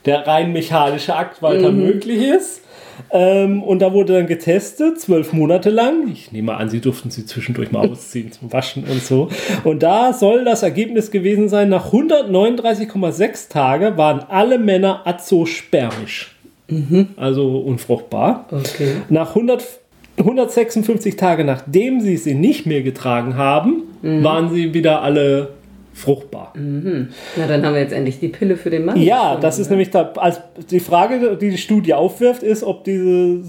[0.04, 2.62] der rein mechanische Akt weiter möglich ist.
[3.10, 6.08] Ähm, und da wurde dann getestet, zwölf Monate lang.
[6.12, 9.28] Ich nehme an, sie durften sie zwischendurch mal ausziehen zum Waschen und so.
[9.64, 16.36] Und da soll das Ergebnis gewesen sein, nach 139,6 Tage waren alle Männer azospermisch.
[17.16, 18.46] Also unfruchtbar.
[18.50, 18.96] Okay.
[19.08, 19.64] Nach 100,
[20.18, 25.48] 156 Tage, nachdem sie sie nicht mehr getragen haben, waren sie wieder alle
[25.92, 26.52] fruchtbar.
[26.56, 28.96] Na, dann haben wir jetzt endlich die Pille für den Mann.
[29.00, 29.72] Ja, gefunden, das ist ne?
[29.72, 33.42] nämlich da, als die Frage, die die Studie aufwirft, ist, ob diese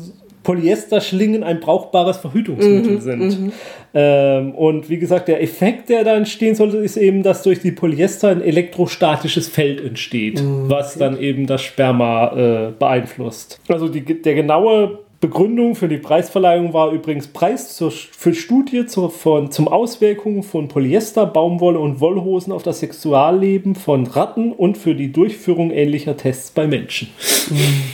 [0.44, 3.54] Polyesterschlingen ein brauchbares Verhütungsmittel sind.
[3.94, 7.72] Ähm, und wie gesagt, der Effekt, der da entstehen sollte, ist eben, dass durch die
[7.72, 13.60] Polyester ein elektrostatisches Feld entsteht, was dann eben das Sperma äh, beeinflusst.
[13.68, 19.12] Also die, der genaue Begründung für die Preisverleihung war übrigens Preis zur, für Studie zur,
[19.12, 24.96] von, zum Auswirkungen von Polyester, Baumwolle und Wollhosen auf das Sexualleben von Ratten und für
[24.96, 27.10] die Durchführung ähnlicher Tests bei Menschen.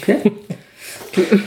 [0.01, 0.31] Okay.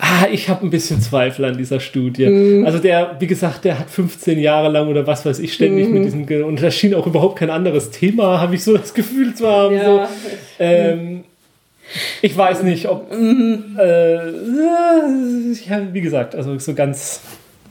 [0.00, 2.26] Ah, ich habe ein bisschen Zweifel an dieser Studie.
[2.26, 2.64] Mhm.
[2.64, 5.94] Also der, wie gesagt, der hat 15 Jahre lang oder was weiß ich ständig Mhm.
[5.94, 8.94] mit diesem Ge und da schien auch überhaupt kein anderes Thema, habe ich so das
[8.94, 9.76] Gefühl zu haben.
[9.76, 9.96] So.
[9.96, 10.08] Ja.
[10.60, 11.24] Ähm,
[12.22, 13.10] ich weiß nicht, ob.
[13.12, 14.30] Äh,
[15.68, 17.20] ja, wie gesagt, also so ganz.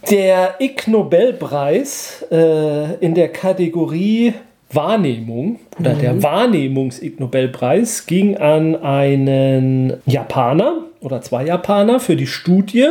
[0.09, 4.33] Der Ig Nobelpreis äh, in der Kategorie
[4.71, 12.87] Wahrnehmung oder der Wahrnehmungs-Ig Nobelpreis ging an einen Japaner oder zwei Japaner für die Studie,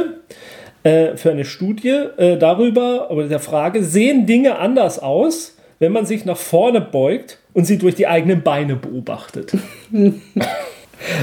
[0.82, 6.06] äh, für eine Studie äh, darüber, oder der Frage, sehen Dinge anders aus, wenn man
[6.06, 9.52] sich nach vorne beugt und sie durch die eigenen Beine beobachtet?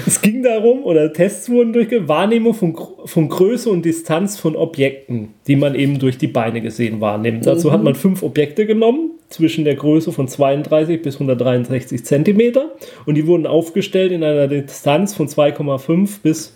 [0.06, 5.30] Es ging darum, oder Tests wurden durchgeführt, Wahrnehmung von, von Größe und Distanz von Objekten,
[5.48, 7.46] die man eben durch die Beine gesehen wahrnimmt.
[7.46, 12.72] Dazu hat man fünf Objekte genommen, zwischen der Größe von 32 bis 163 Zentimeter,
[13.06, 16.54] und die wurden aufgestellt in einer Distanz von 2,5 bis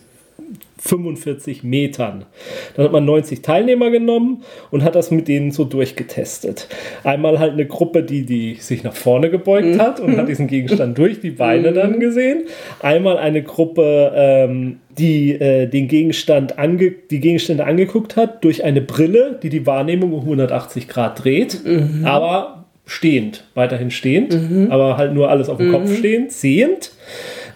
[0.79, 2.25] 45 Metern.
[2.75, 6.67] Dann hat man 90 Teilnehmer genommen und hat das mit denen so durchgetestet.
[7.03, 10.97] Einmal halt eine Gruppe, die, die sich nach vorne gebeugt hat und hat diesen Gegenstand
[10.97, 12.43] durch die Beine dann gesehen.
[12.79, 18.81] Einmal eine Gruppe, ähm, die äh, den Gegenstand ange die Gegenstände angeguckt hat durch eine
[18.81, 21.61] Brille, die die Wahrnehmung um 180 Grad dreht,
[22.03, 24.33] aber stehend, weiterhin stehend,
[24.71, 26.91] aber halt nur alles auf dem Kopf stehend, sehend.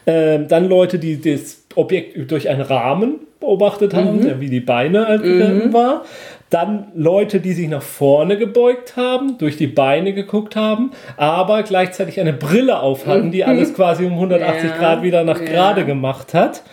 [0.05, 5.07] Ähm, dann Leute, die das Objekt durch einen Rahmen beobachtet haben, der wie die Beine
[5.07, 5.73] halt mhm.
[5.73, 6.03] war.
[6.49, 12.19] Dann Leute, die sich nach vorne gebeugt haben, durch die Beine geguckt haben, aber gleichzeitig
[12.19, 15.45] eine Brille auf hatten, die alles quasi um 180 Ja, Grad wieder nach ja.
[15.45, 16.63] gerade gemacht hat.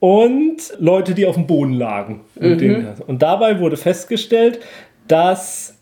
[0.00, 2.22] Und Leute, die auf dem Boden lagen.
[2.34, 4.60] Und, den, und dabei wurde festgestellt,
[5.06, 5.76] dass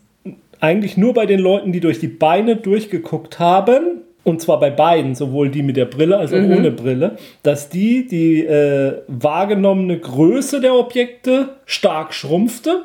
[0.59, 5.15] eigentlich nur bei den Leuten, die durch die Beine durchgeguckt haben, und zwar bei beiden,
[5.15, 10.61] sowohl die mit der Brille als auch ohne Brille, dass die die äh, wahrgenommene Größe
[10.61, 12.83] der Objekte stark schrumpfte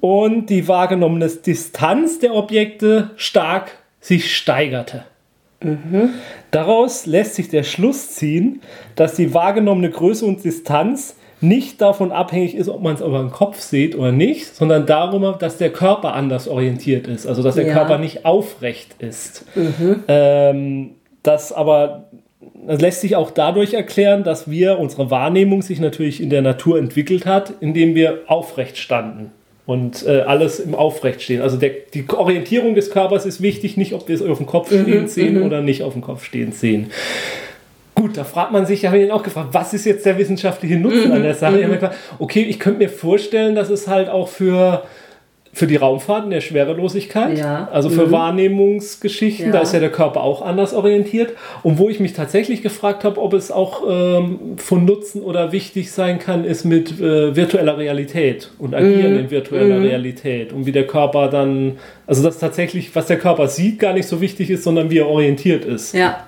[0.00, 5.04] und die wahrgenommene Distanz der Objekte stark sich steigerte.
[6.50, 8.60] Daraus lässt sich der Schluss ziehen,
[8.96, 11.16] dass die wahrgenommene Größe und Distanz
[11.48, 15.34] nicht davon abhängig ist, ob man es über den Kopf sieht oder nicht, sondern darum,
[15.38, 17.72] dass der Körper anders orientiert ist, also dass der Ja.
[17.74, 19.44] Körper nicht aufrecht ist.
[20.08, 20.90] Ähm,
[21.22, 22.04] das aber
[22.66, 26.78] das lässt sich auch dadurch erklären, dass wir unsere Wahrnehmung sich natürlich in der Natur
[26.78, 29.30] entwickelt hat, indem wir aufrecht standen
[29.66, 31.40] und äh, alles im Aufrechtstehen.
[31.42, 34.68] Also der, die Orientierung des Körpers ist wichtig, nicht ob wir es auf dem Kopf
[34.68, 36.90] stehend sehen oder nicht auf dem Kopf stehend sehen.
[38.04, 40.18] Gut, da fragt man sich, da habe ich ihn auch gefragt, was ist jetzt der
[40.18, 41.56] wissenschaftliche Nutzen an der Sache?
[41.56, 44.82] Ich habe mir gedacht, okay, ich könnte mir vorstellen, dass es halt auch für,
[45.54, 47.66] für die Raumfahrt in der Schwerelosigkeit, Ja.
[47.72, 49.62] also für Wahrnehmungsgeschichten, da Ja.
[49.62, 51.32] ist ja der Körper auch anders orientiert.
[51.62, 55.90] Und wo ich mich tatsächlich gefragt habe, ob es auch ähm, von Nutzen oder wichtig
[55.90, 60.86] sein kann, ist mit äh, virtueller Realität und Agieren in virtueller Realität und wie der
[60.86, 64.90] Körper dann, also dass tatsächlich, was der Körper sieht, gar nicht so wichtig ist, sondern
[64.90, 65.94] wie er orientiert ist.
[65.94, 66.24] Ja.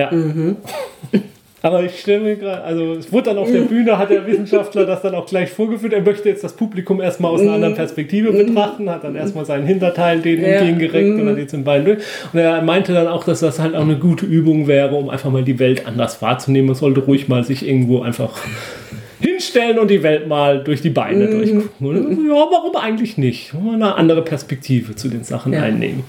[0.00, 0.10] Ja.
[1.62, 4.86] Aber ich stelle mir gerade, also es wurde dann auf der Bühne, hat der Wissenschaftler
[4.86, 5.92] das dann auch gleich vorgeführt.
[5.92, 9.66] Er möchte jetzt das Publikum erstmal aus einer anderen Perspektive betrachten, hat dann erstmal seinen
[9.66, 10.48] Hinterteil denen Ja.
[10.52, 11.98] entgegengereckt und hat jetzt den Bein durch.
[12.32, 15.30] Und er meinte dann auch, dass das halt auch eine gute Übung wäre, um einfach
[15.30, 16.68] mal die Welt anders wahrzunehmen.
[16.68, 18.38] Man sollte ruhig mal sich irgendwo einfach
[19.20, 21.86] hinstellen und die Welt mal durch die Beine durchgucken.
[21.86, 23.52] Und ja, warum eigentlich nicht?
[23.52, 25.60] Mal eine andere Perspektive zu den Sachen Ja.
[25.64, 26.04] einnehmen.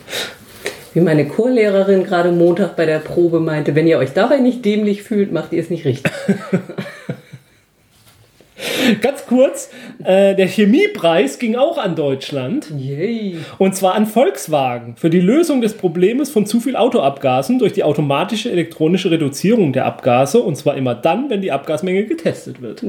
[0.94, 5.04] Wie meine Chorlehrerin gerade Montag bei der Probe meinte, wenn ihr euch dabei nicht dämlich
[5.04, 6.12] fühlt, macht ihr es nicht richtig.
[9.02, 9.70] Ganz kurz,
[10.04, 12.72] äh, der Chemiepreis ging auch an Deutschland.
[12.78, 13.38] Yay.
[13.58, 17.84] Und zwar an Volkswagen für die Lösung des Problems von zu viel Autoabgasen durch die
[17.84, 20.42] automatische elektronische Reduzierung der Abgase.
[20.42, 22.84] Und zwar immer dann, wenn die Abgasmenge getestet wird.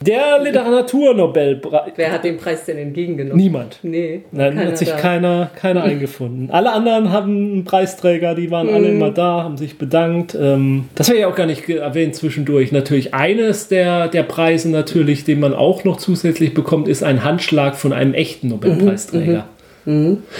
[0.00, 1.92] Der Literaturnobelpreis.
[1.96, 3.42] Wer hat den Preis denn entgegengenommen?
[3.42, 3.78] Niemand.
[3.82, 4.22] Nee.
[4.30, 4.96] Nein, hat sich da.
[4.96, 6.50] keiner, keiner eingefunden.
[6.50, 10.36] Alle anderen haben einen Preisträger, die waren alle immer da, haben sich bedankt.
[10.38, 12.72] Ähm, das wäre ja auch gar nicht erwähnt zwischendurch.
[12.72, 17.74] Natürlich eines der, der Preise natürlich, den man auch noch zusätzlich bekommt, ist ein Handschlag
[17.76, 19.46] von einem echten Nobelpreisträger.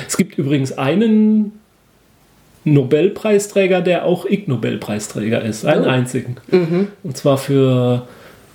[0.06, 1.52] Es gibt übrigens einen
[2.64, 5.88] Nobelpreisträger, der auch Ig Nobelpreisträger ist, einen Oh.
[5.88, 6.36] einzigen.
[7.02, 8.02] Und zwar für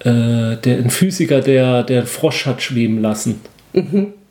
[0.03, 3.41] äh, der, ein Physiker, der der Frosch hat schweben lassen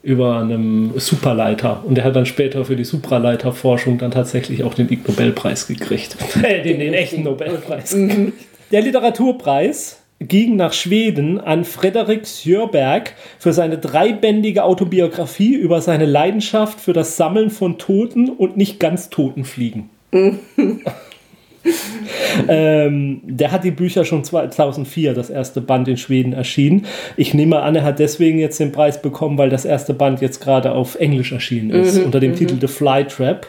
[0.02, 1.84] über einem Superleiter.
[1.84, 6.16] Und der hat dann später für die Supraleiterforschung dann tatsächlich auch den Ig Nobelpreis gekriegt.
[6.42, 7.96] Äh, den, den echten Nobelpreis.
[8.72, 16.80] Der Literaturpreis ging nach Schweden an Frederik Sjöberg für seine dreibändige Autobiografie über seine Leidenschaft
[16.80, 19.90] für das Sammeln von toten und nicht ganz toten Fliegen.
[22.48, 26.86] Ähm, der hat die Bücher schon 2004, das erste Band in Schweden erschienen.
[27.16, 30.40] Ich nehme an, er hat deswegen jetzt den Preis bekommen, weil das erste Band jetzt
[30.40, 33.46] gerade auf Englisch erschienen ist, unter dem Titel The Fly Trap.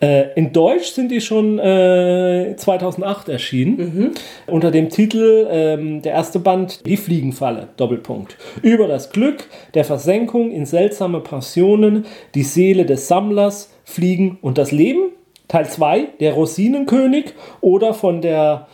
[0.00, 4.12] Äh, in Deutsch sind die schon äh, 2008 erschienen,
[4.46, 8.36] unter dem Titel, ähm, der erste Band, Die Fliegenfalle, Doppelpunkt.
[8.62, 14.70] Über das Glück der Versenkung in seltsame Passionen, die Seele des Sammlers, Fliegen und das
[14.70, 15.12] Leben,
[15.48, 18.68] Teil 2, der Rosinenkönig oder von der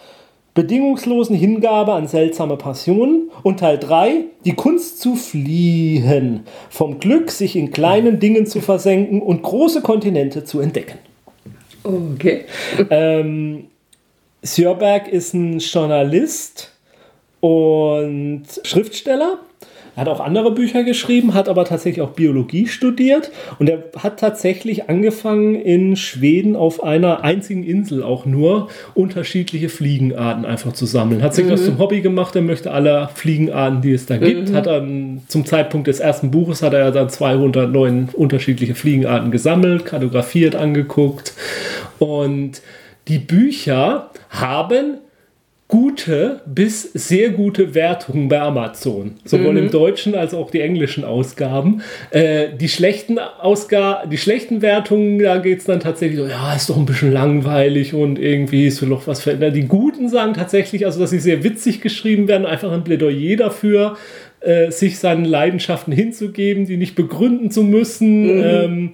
[0.54, 3.30] bedingungslosen Hingabe an seltsame Passionen.
[3.42, 9.20] Und Teil 3, die Kunst zu fliehen, vom Glück, sich in kleinen Dingen zu versenken
[9.22, 10.98] und große Kontinente zu entdecken.
[11.82, 12.44] Okay.
[12.90, 13.66] Ähm,
[14.42, 16.72] Sjöberg ist ein Journalist
[17.40, 19.38] und Schriftsteller.
[19.96, 24.18] Er hat auch andere Bücher geschrieben, hat aber tatsächlich auch Biologie studiert und er hat
[24.18, 31.22] tatsächlich angefangen in Schweden auf einer einzigen Insel auch nur unterschiedliche Fliegenarten einfach zu sammeln.
[31.22, 34.52] Hat sich das zum Hobby gemacht, er möchte alle Fliegenarten, die es da gibt.
[34.52, 40.56] Hat dann zum Zeitpunkt des ersten Buches hat er dann 209 unterschiedliche Fliegenarten gesammelt, kartografiert,
[40.56, 41.34] angeguckt
[41.98, 42.62] und
[43.06, 44.98] die Bücher haben
[45.74, 49.16] gute bis sehr gute Wertungen bei Amazon.
[49.24, 51.82] Sowohl im Deutschen als auch die englischen Ausgaben.
[52.10, 56.70] Äh, die, schlechten Ausga die schlechten Wertungen, da geht es dann tatsächlich so, ja, ist
[56.70, 59.56] doch ein bisschen langweilig und irgendwie ist noch was verändert.
[59.56, 63.96] Die guten sagen tatsächlich, also dass sie sehr witzig geschrieben werden, einfach ein Plädoyer dafür,
[64.44, 68.28] äh, sich seinen Leidenschaften hinzugeben, die nicht begründen zu müssen.
[68.28, 68.92] Ähm,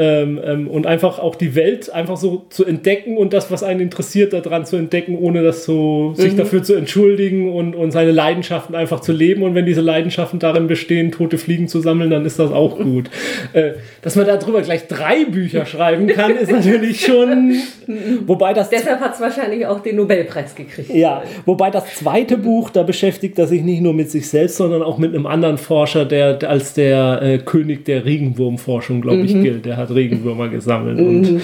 [0.00, 3.80] ähm, ähm, und einfach auch die Welt einfach so zu entdecken und das, was einen
[3.80, 8.74] interessiert, daran zu entdecken, ohne das so sich dafür zu entschuldigen und, und seine Leidenschaften
[8.74, 9.42] einfach zu leben.
[9.42, 13.10] Und wenn diese Leidenschaften darin bestehen, tote Fliegen zu sammeln, dann ist das auch gut.
[13.52, 17.56] äh, dass man darüber gleich drei Bücher schreiben kann, ist natürlich schon.
[18.26, 20.94] Wobei das Deshalb hat es wahrscheinlich auch den Nobelpreis gekriegt.
[20.94, 24.79] ja, wobei das zweite Buch, da beschäftigt er sich nicht nur mit sich selbst, sondern
[24.82, 29.64] auch mit einem anderen Forscher, der als der äh, König der Regenwurmforschung, glaube ich, gilt.
[29.66, 30.98] Der hat Regenwürmer gesammelt.
[30.98, 31.40] Und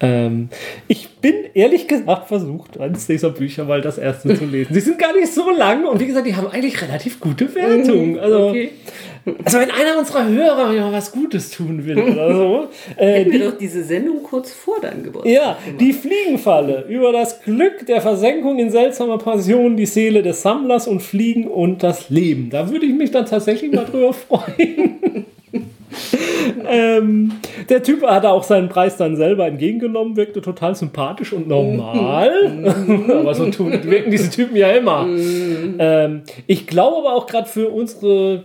[0.00, 0.48] ähm,
[0.88, 4.74] ich bin ehrlich gesagt versucht, eines dieser Bücher mal das erste zu lesen.
[4.74, 8.18] Sie sind gar nicht so lang und wie gesagt, die haben eigentlich relativ gute Wertungen.
[8.18, 8.70] Also, Okay.
[9.44, 13.40] Also wenn einer unserer Hörer ja was Gutes tun will oder so, äh, Hätten die
[13.40, 15.80] wir doch diese Sendung kurz vor deinem Geburtstag ja, gemacht.
[15.80, 21.00] die Fliegenfalle über das Glück der Versenkung in seltsamer Passion, die Seele des Sammlers und
[21.00, 22.50] Fliegen und das Leben.
[22.50, 25.26] Da würde ich mich dann tatsächlich mal drüber freuen.
[26.68, 27.32] ähm,
[27.68, 32.64] der Typ hat auch seinen Preis dann selber entgegengenommen, wirkte total sympathisch und normal.
[33.08, 35.06] aber so tun, wirken diese Typen ja immer.
[35.08, 38.44] Ähm, ich glaube aber auch gerade für unsere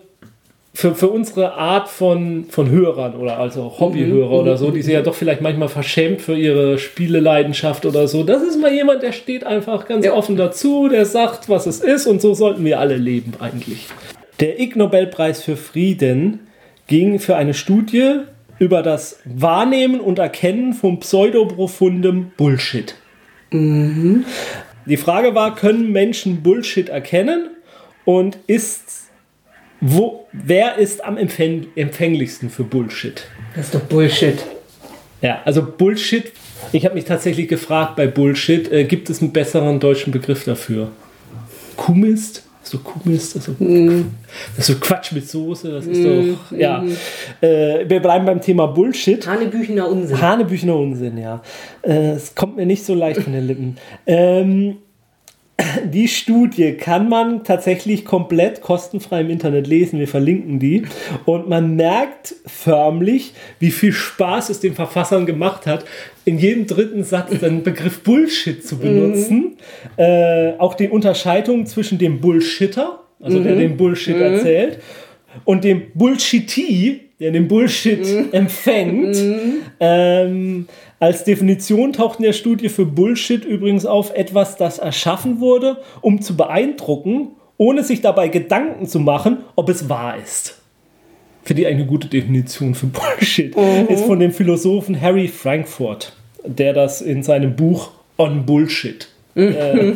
[0.73, 5.01] für, für unsere Art von, von Hörern oder also Hobbyhörer oder so, die sind ja
[5.01, 8.23] doch vielleicht manchmal verschämt für ihre Spieleleidenschaft oder so.
[8.23, 10.13] Das ist mal jemand, der steht einfach ganz Ja.
[10.13, 13.87] offen dazu, der sagt, was es ist und so sollten wir alle leben eigentlich.
[14.39, 16.47] Der Ig Nobelpreis für Frieden
[16.87, 18.21] ging für eine Studie
[18.57, 22.95] über das Wahrnehmen und Erkennen von pseudoprofundem Bullshit.
[23.51, 27.49] Die Frage war, können Menschen Bullshit erkennen
[28.05, 29.10] und ist
[29.81, 33.23] wo, wer ist am empfäng empfänglichsten für Bullshit?
[33.55, 34.37] Das ist doch Bullshit.
[35.21, 36.31] Ja, also Bullshit,
[36.71, 40.89] ich habe mich tatsächlich gefragt bei Bullshit, äh, gibt es einen besseren deutschen Begriff dafür?
[41.75, 42.43] Kuhmist?
[42.63, 46.83] So Kuhmist, also, das ist so Quatsch mit Soße, das ist doch, ja.
[47.41, 49.25] Äh, wir bleiben beim Thema Bullshit.
[49.25, 50.21] Hanebüchener Unsinn.
[50.21, 51.41] Hanebüchener Unsinn, ja.
[51.81, 53.77] Äh, Es kommt mir nicht so leicht von den Lippen.
[54.05, 54.77] Ähm,
[55.85, 59.99] die Studie kann man tatsächlich komplett kostenfrei im Internet lesen.
[59.99, 60.83] Wir verlinken die.
[61.25, 65.85] Und man merkt förmlich, wie viel Spaß es den Verfassern gemacht hat,
[66.25, 69.57] in jedem dritten Satz den Begriff Bullshit zu benutzen.
[69.97, 74.79] Äh, auch die Unterscheidung zwischen dem Bullshitter, also der den Bullshit erzählt,
[75.45, 79.17] und dem Bullshitty, der den Bullshit empfängt.
[79.79, 80.67] Ähm,
[81.01, 86.21] als Definition taucht in der Studie für Bullshit übrigens auf etwas, das erschaffen wurde, um
[86.21, 90.59] zu beeindrucken, ohne sich dabei Gedanken zu machen, ob es wahr ist.
[91.43, 93.55] Finde ich eine gute Definition für Bullshit.
[93.89, 96.13] Ist von dem Philosophen Harry Frankfurt,
[96.45, 99.93] der das in seinem Buch On Bullshit äh,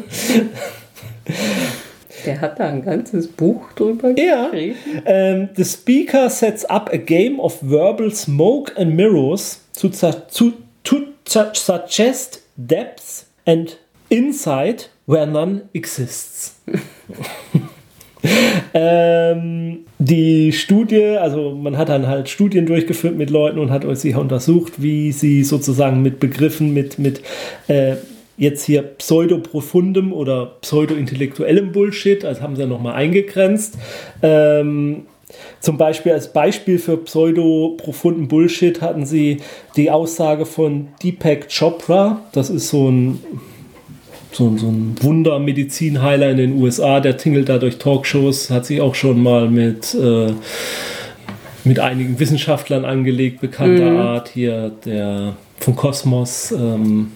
[2.25, 4.49] Der hat da ein ganzes Buch drüber Ja.
[4.49, 4.75] geschrieben.
[5.05, 10.53] Ähm, the speaker sets up a game of verbal smoke and mirrors to, su-
[10.85, 13.77] to, to su- suggest depth and
[14.09, 16.59] insight where none exists.
[18.73, 24.15] ähm, die Studie, also man hat dann halt Studien durchgeführt mit Leuten und hat sich
[24.15, 27.21] untersucht, wie sie sozusagen mit Begriffen, mit, mit
[27.67, 27.97] äh,
[28.37, 33.77] jetzt hier pseudoprofundem oder pseudointellektuellem Bullshit, also haben sie ja nochmal eingegrenzt.
[34.21, 35.05] Ähm,
[35.59, 39.37] zum Beispiel als Beispiel für pseudoprofunden Bullshit hatten sie
[39.75, 43.19] die Aussage von Deepak Chopra, das ist so ein
[44.31, 48.81] so, ein- so ein Wundermedizinheiler in den USA, der tingelt da durch Talkshows, hat sich
[48.81, 50.33] auch schon mal mit, äh,
[51.63, 54.27] mit einigen Wissenschaftlern angelegt, bekannter Art.
[54.29, 56.51] Hier der von Kosmos.
[56.51, 57.11] Ähm,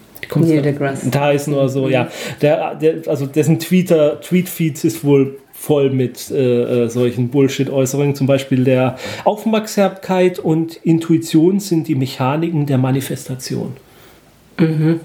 [0.54, 2.08] Neil deGrasse Tyson oder so, ja.
[2.42, 8.16] Der, der, also dessen Twitter, Tweetfeeds ist wohl voll mit äh, äh, solchen Bullshit-Äußerungen.
[8.16, 13.74] Zum Beispiel der Aufmerksamkeit und Intuition sind die Mechaniken der Manifestation.
[14.58, 15.02] Mhm.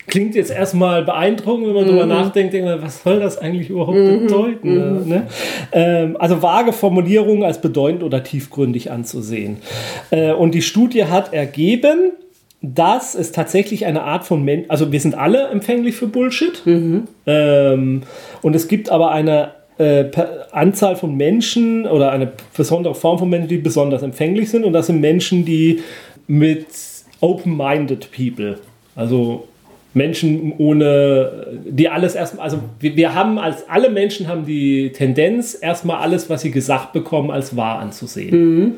[0.07, 1.87] Klingt jetzt erstmal beeindruckend, wenn man mhm.
[1.87, 4.27] darüber nachdenkt, denkt man, was soll das eigentlich überhaupt mhm.
[4.27, 5.01] bedeuten?
[5.01, 5.09] Mhm.
[5.09, 5.27] Ne?
[5.71, 9.57] Ähm, also vage Formulierungen als bedeutend oder tiefgründig anzusehen.
[10.11, 12.11] Äh, und die Studie hat ergeben,
[12.61, 16.61] dass es tatsächlich eine Art von Menschen, also wir sind alle empfänglich für Bullshit.
[16.65, 17.07] Mhm.
[17.25, 18.01] Ähm,
[18.41, 20.05] und es gibt aber eine äh,
[20.51, 24.65] Anzahl von Menschen oder eine besondere Form von Menschen, die besonders empfänglich sind.
[24.65, 25.79] Und das sind Menschen, die
[26.27, 26.67] mit
[27.21, 28.59] open-minded people,
[28.95, 29.47] also
[29.93, 35.57] Menschen ohne, die alles erstmal, also wir, wir, haben als alle Menschen haben die Tendenz,
[35.59, 38.37] erstmal alles, was sie gesagt bekommen, als wahr anzusehen.
[38.37, 38.73] Mhm.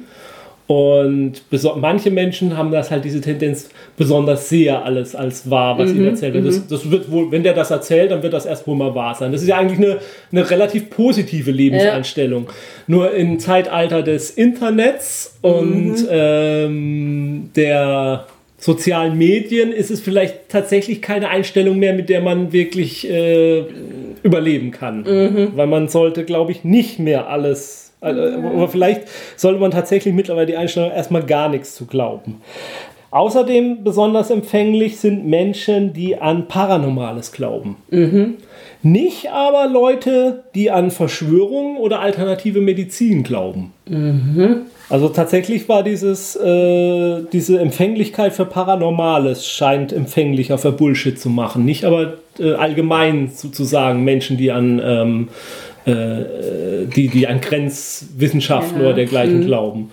[0.72, 1.41] Und
[1.82, 6.05] manche Menschen haben das halt diese Tendenz, besonders sehr alles als wahr, was mhm, ihnen
[6.05, 6.47] erzählt wird.
[6.47, 6.63] Das, mhm.
[6.69, 9.34] das, wird wohl, wenn der das erzählt, dann wird das erst wohl mal wahr sein.
[9.34, 9.97] Das ist ja eigentlich eine,
[10.32, 12.45] eine relativ positive Lebenseinstellung.
[12.45, 12.53] Ja.
[12.88, 16.07] Nur im Zeitalter des Internets und mhm.
[16.09, 23.09] ähm, der sozialen Medien ist es vielleicht tatsächlich keine Einstellung mehr, mit der man wirklich
[23.09, 23.65] äh,
[24.24, 25.01] überleben kann.
[25.01, 25.51] Mhm.
[25.53, 29.04] Weil man sollte, glaube ich, nicht mehr alles also, aber vielleicht
[29.38, 32.41] sollte man tatsächlich mittlerweile die Einstellung erstmal gar nichts zu glauben.
[33.12, 37.76] Außerdem besonders empfänglich sind Menschen, die an Paranormales glauben.
[37.89, 38.36] Mhm.
[38.84, 43.74] Nicht aber Leute, die an Verschwörungen oder alternative Medizin glauben.
[43.88, 44.62] Mhm.
[44.89, 51.64] Also tatsächlich war dieses, äh, diese Empfänglichkeit für Paranormales scheint empfänglicher für Bullshit zu machen.
[51.64, 55.28] Nicht aber äh, allgemein sozusagen Menschen, die an ähm,
[55.86, 58.86] äh, die, die an Grenzwissenschaften ja.
[58.86, 59.46] oder dergleichen mhm.
[59.46, 59.92] glauben.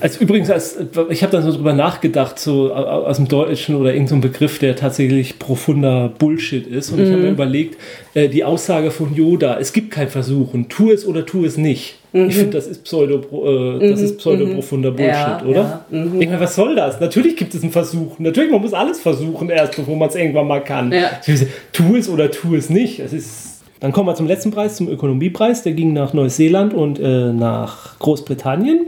[0.00, 0.78] Also übrigens, als,
[1.10, 4.76] ich habe dann so drüber nachgedacht, so aus dem Deutschen oder irgendein so Begriff, der
[4.76, 6.90] tatsächlich profunder Bullshit ist.
[6.90, 7.04] Und mhm.
[7.04, 7.76] ich habe mir überlegt,
[8.14, 11.96] äh, die Aussage von Yoda, es gibt kein Versuchen, tu es oder tu es nicht.
[12.12, 12.28] Mhm.
[12.28, 13.16] Ich finde, das ist pseudo,
[13.80, 14.18] äh, das ist mhm.
[14.18, 15.84] pseudo profunder Bullshit, ja, oder?
[15.90, 15.98] Ja.
[16.04, 16.20] Mhm.
[16.20, 17.00] Ich meine, was soll das?
[17.00, 18.18] Natürlich gibt es einen Versuch.
[18.18, 20.94] Natürlich, man muss alles versuchen erst, bevor man es irgendwann mal kann.
[21.72, 23.00] Tu es oder tu es nicht.
[23.00, 25.62] Es ist dann kommen wir zum letzten Preis, zum Ökonomiepreis.
[25.62, 28.86] Der ging nach Neuseeland und äh, nach Großbritannien.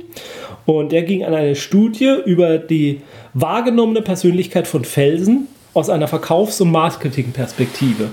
[0.65, 3.01] Und der ging an eine Studie über die
[3.35, 8.11] wahrgenommene Persönlichkeit von Felsen aus einer Verkaufs- und Marketingperspektive.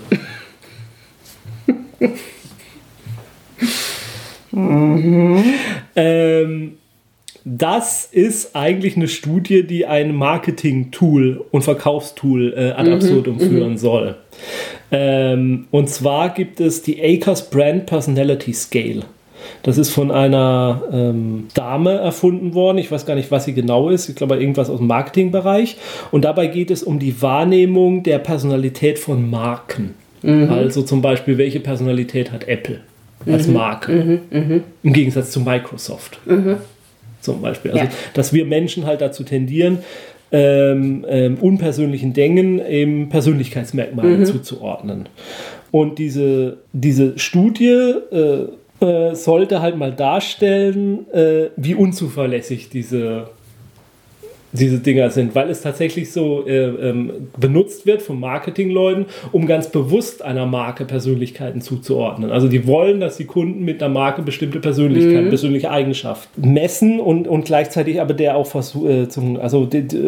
[4.51, 5.43] mhm.
[5.95, 6.77] ähm,
[7.47, 13.39] das ist eigentlich eine Studie, die ein Marketing-Tool und Verkaufstool äh, ad mhm, absurdum mhm,
[13.39, 14.15] führen soll.
[14.91, 19.01] Ähm, und zwar gibt es die Acres Brand Personality Scale.
[19.63, 22.77] Das ist von einer ähm, Dame erfunden worden.
[22.77, 24.09] Ich weiß gar nicht, was sie genau ist.
[24.09, 25.77] Ich glaube, irgendwas aus dem Marketingbereich.
[26.11, 29.93] Und dabei geht es um die Wahrnehmung der Personalität von Marken.
[30.21, 30.49] Mhm.
[30.49, 32.81] Also zum Beispiel, welche Personalität hat Apple
[33.27, 33.53] als mhm.
[33.53, 33.91] Marke?
[33.91, 34.19] Mhm.
[34.31, 34.63] Mhm.
[34.83, 36.19] Im Gegensatz zu Microsoft.
[36.25, 36.57] Mhm
[37.25, 37.71] zum Beispiel.
[37.71, 37.91] Also, ja.
[38.13, 39.79] dass wir Menschen halt dazu tendieren,
[40.31, 44.25] ähm, ähm, unpersönlichen Dingen eben Persönlichkeitsmerkmale mhm.
[44.25, 45.09] zuzuordnen.
[45.71, 48.47] Und diese, diese Studie äh,
[48.79, 53.29] äh, sollte halt mal darstellen, äh, wie unzuverlässig diese
[54.55, 59.69] diese Dinger sind, weil es tatsächlich so äh, ähm, benutzt wird von Marketingleuten, um ganz
[59.69, 62.31] bewusst einer Marke Persönlichkeiten zuzuordnen.
[62.31, 65.29] Also die wollen, dass die Kunden mit einer Marke bestimmte Persönlichkeiten, mhm.
[65.29, 69.67] persönliche Eigenschaften messen und, und gleichzeitig aber der auch versucht, äh, zum, also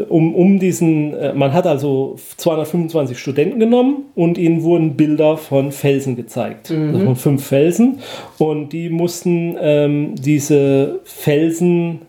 [0.09, 5.71] um, um diesen, äh, man hat also 225 Studenten genommen und ihnen wurden Bilder von
[5.71, 6.69] Felsen gezeigt.
[6.69, 6.93] Mhm.
[6.93, 7.99] Also von fünf Felsen
[8.37, 12.06] und die mussten ähm, diese Felsen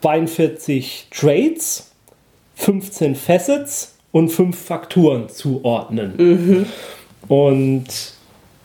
[0.00, 1.90] 42 Trades,
[2.56, 6.14] 15 Facets und 5 Faktoren zuordnen.
[6.16, 6.66] Mhm.
[7.28, 7.86] Und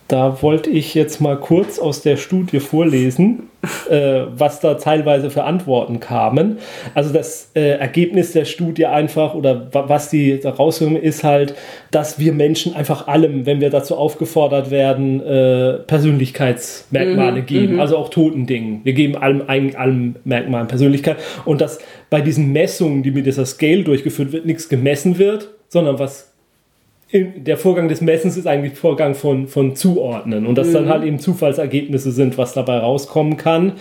[0.07, 3.49] da wollte ich jetzt mal kurz aus der Studie vorlesen,
[3.89, 6.57] äh, was da teilweise für Antworten kamen.
[6.93, 11.55] Also das äh, Ergebnis der Studie einfach oder was die da rausholen, ist halt,
[11.91, 17.79] dass wir Menschen einfach allem, wenn wir dazu aufgefordert werden, äh, Persönlichkeitsmerkmale mhm, geben, mhm.
[17.79, 18.81] also auch toten Dingen.
[18.83, 23.45] Wir geben allem, allem, allem Merkmalen Persönlichkeit und dass bei diesen Messungen, die mit dieser
[23.45, 26.32] Scale durchgeführt wird, nichts gemessen wird, sondern was
[27.13, 31.19] der Vorgang des Messens ist eigentlich Vorgang von, von Zuordnen und dass dann halt eben
[31.19, 33.73] Zufallsergebnisse sind, was dabei rauskommen kann.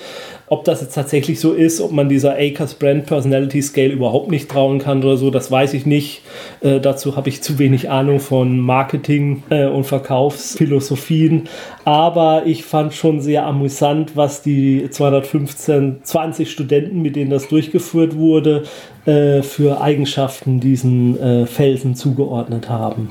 [0.53, 4.51] Ob das jetzt tatsächlich so ist, ob man dieser Akers Brand Personality Scale überhaupt nicht
[4.51, 6.21] trauen kann oder so, das weiß ich nicht.
[6.61, 11.49] Äh, dazu habe ich zu wenig Ahnung von Marketing äh, und Verkaufsphilosophien.
[11.87, 18.19] Aber ich fand schon sehr amüsant, was die 215, 20 Studenten, mit denen das durchgeführt
[18.19, 18.65] wurde,
[19.07, 23.09] äh, für Eigenschaften diesen äh, Felsen zugeordnet haben.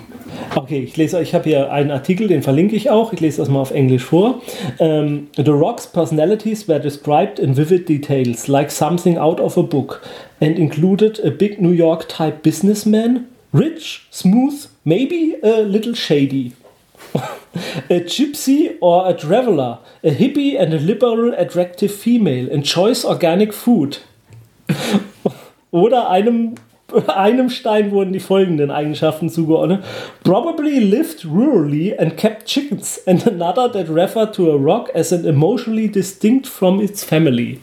[0.56, 3.14] Okay, ich lese, ich habe hier einen Artikel, den verlinke ich auch.
[3.14, 4.42] Ich lese das mal auf Englisch vor.
[4.78, 10.04] Um, the Rock's personalities were described in vivid details, like something out of a book,
[10.40, 16.54] and included a big New York type businessman, rich, smooth, maybe a little shady.
[17.16, 23.98] a gypsy or a traveler, a hippie and a liberal, attractive female, enjoys organic food.
[25.72, 26.56] Oder einem,
[27.08, 29.84] einem Stein wurden die folgenden Eigenschaften zugeordnet.
[30.24, 35.26] Probably lived rurally and kept chickens, and another that referred to a rock as an
[35.26, 37.60] emotionally distinct from its family.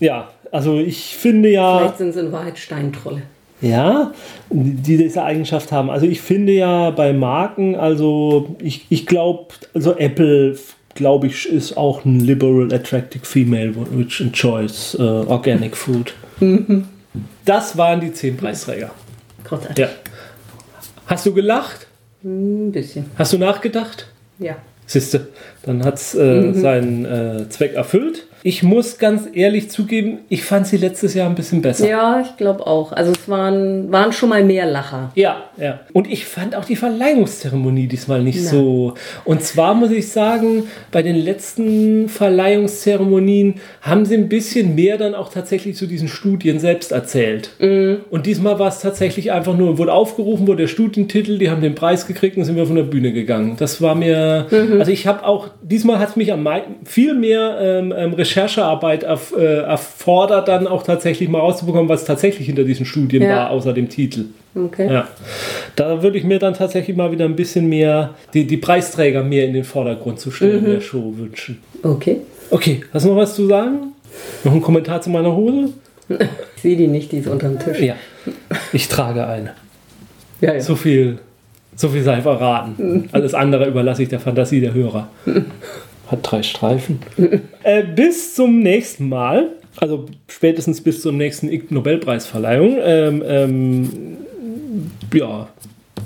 [0.00, 1.78] ja, also ich finde ja.
[1.78, 3.22] Vielleicht sind es in Wahrheit Steintrolle.
[3.60, 4.12] Ja,
[4.50, 5.88] die diese Eigenschaft haben.
[5.88, 10.56] Also ich finde ja bei Marken, also ich, ich glaube, also Apple,
[10.94, 16.14] glaube ich, ist auch ein liberal, attractive female, which enjoys uh, organic food.
[17.44, 18.90] Das waren die zehn Preisträger.
[19.44, 19.78] Großartig.
[19.78, 19.88] Ja.
[21.06, 21.86] Hast du gelacht?
[22.22, 23.06] Ein bisschen.
[23.16, 24.06] Hast du nachgedacht?
[24.38, 24.56] Ja.
[24.86, 25.28] Siehste,
[25.62, 28.26] dann hat es äh, seinen äh, Zweck erfüllt.
[28.46, 31.88] Ich muss ganz ehrlich zugeben, ich fand sie letztes Jahr ein bisschen besser.
[31.88, 32.92] Ja, ich glaube auch.
[32.92, 35.12] Also es waren, waren schon mal mehr Lacher.
[35.14, 35.80] Ja, ja.
[35.94, 38.50] Und ich fand auch die Verleihungszeremonie diesmal nicht Na.
[38.50, 38.94] so.
[39.24, 45.14] Und zwar muss ich sagen, bei den letzten Verleihungszeremonien haben sie ein bisschen mehr dann
[45.14, 47.48] auch tatsächlich zu diesen Studien selbst erzählt.
[47.58, 51.74] Und diesmal war es tatsächlich einfach nur, wurde aufgerufen, wurde der Studientitel, die haben den
[51.74, 53.56] Preis gekriegt und sind wir von der Bühne gegangen.
[53.58, 56.46] Das war mir, also ich habe auch, diesmal hat es mich am
[56.84, 62.46] viel mehr ähm, ähm, Recherchearbeit erf äh, erfordert, dann auch tatsächlich mal rauszubekommen, was tatsächlich
[62.46, 63.36] hinter diesen Studien Ja.
[63.36, 64.26] war, außer dem Titel.
[64.54, 64.92] Okay.
[64.92, 65.08] Ja,
[65.76, 69.46] da würde ich mir dann tatsächlich mal wieder ein bisschen mehr, die, die Preisträger mehr
[69.46, 71.58] in den Vordergrund zu stellen in der Show wünschen.
[71.82, 72.18] Okay.
[72.50, 73.92] Okay, hast du noch was zu sagen?
[74.44, 75.70] Noch ein Kommentar zu meiner Hose?
[76.56, 77.78] Ich sehe die nicht, die ist unterm Tisch.
[77.80, 77.94] Ja,
[78.72, 79.52] ich trage eine.
[80.40, 80.54] ja.
[80.54, 80.60] ja.
[80.60, 81.18] So viel,
[81.76, 83.08] so viel sei verraten.
[83.12, 85.08] Alles andere überlasse ich der Fantasie der Hörer.
[86.14, 87.00] Hat drei Streifen.
[87.64, 89.50] äh, bis zum nächsten Mal.
[89.76, 92.76] Also spätestens bis zur nächsten Nobelpreisverleihung.
[92.80, 94.16] Ähm, ähm,
[95.12, 95.48] ja,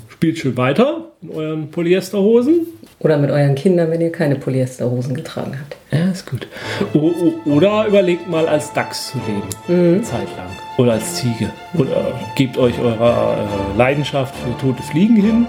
[0.09, 2.61] spielt schön weiter in euren Polyesterhosen.
[3.01, 5.77] Oder mit euren Kindern, wenn ihr keine Polyesterhosen getragen habt.
[5.91, 6.47] Ja, ist gut.
[6.95, 7.13] O
[7.45, 9.43] oder überlegt mal als Dachs zu leben.
[9.67, 10.49] Eine Zeit lang.
[10.79, 11.51] Oder als Ziege.
[11.77, 15.47] Oder gebt euch eurer äh, Leidenschaft für tote Fliegen hin.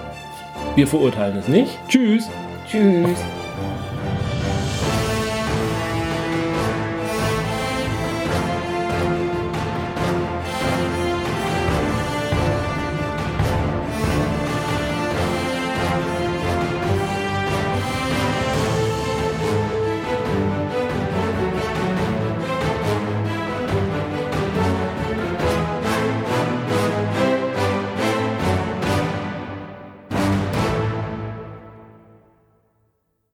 [0.77, 1.71] Wir verurteilen es nicht.
[1.89, 2.29] Tschüss.
[2.71, 3.19] Tschüss.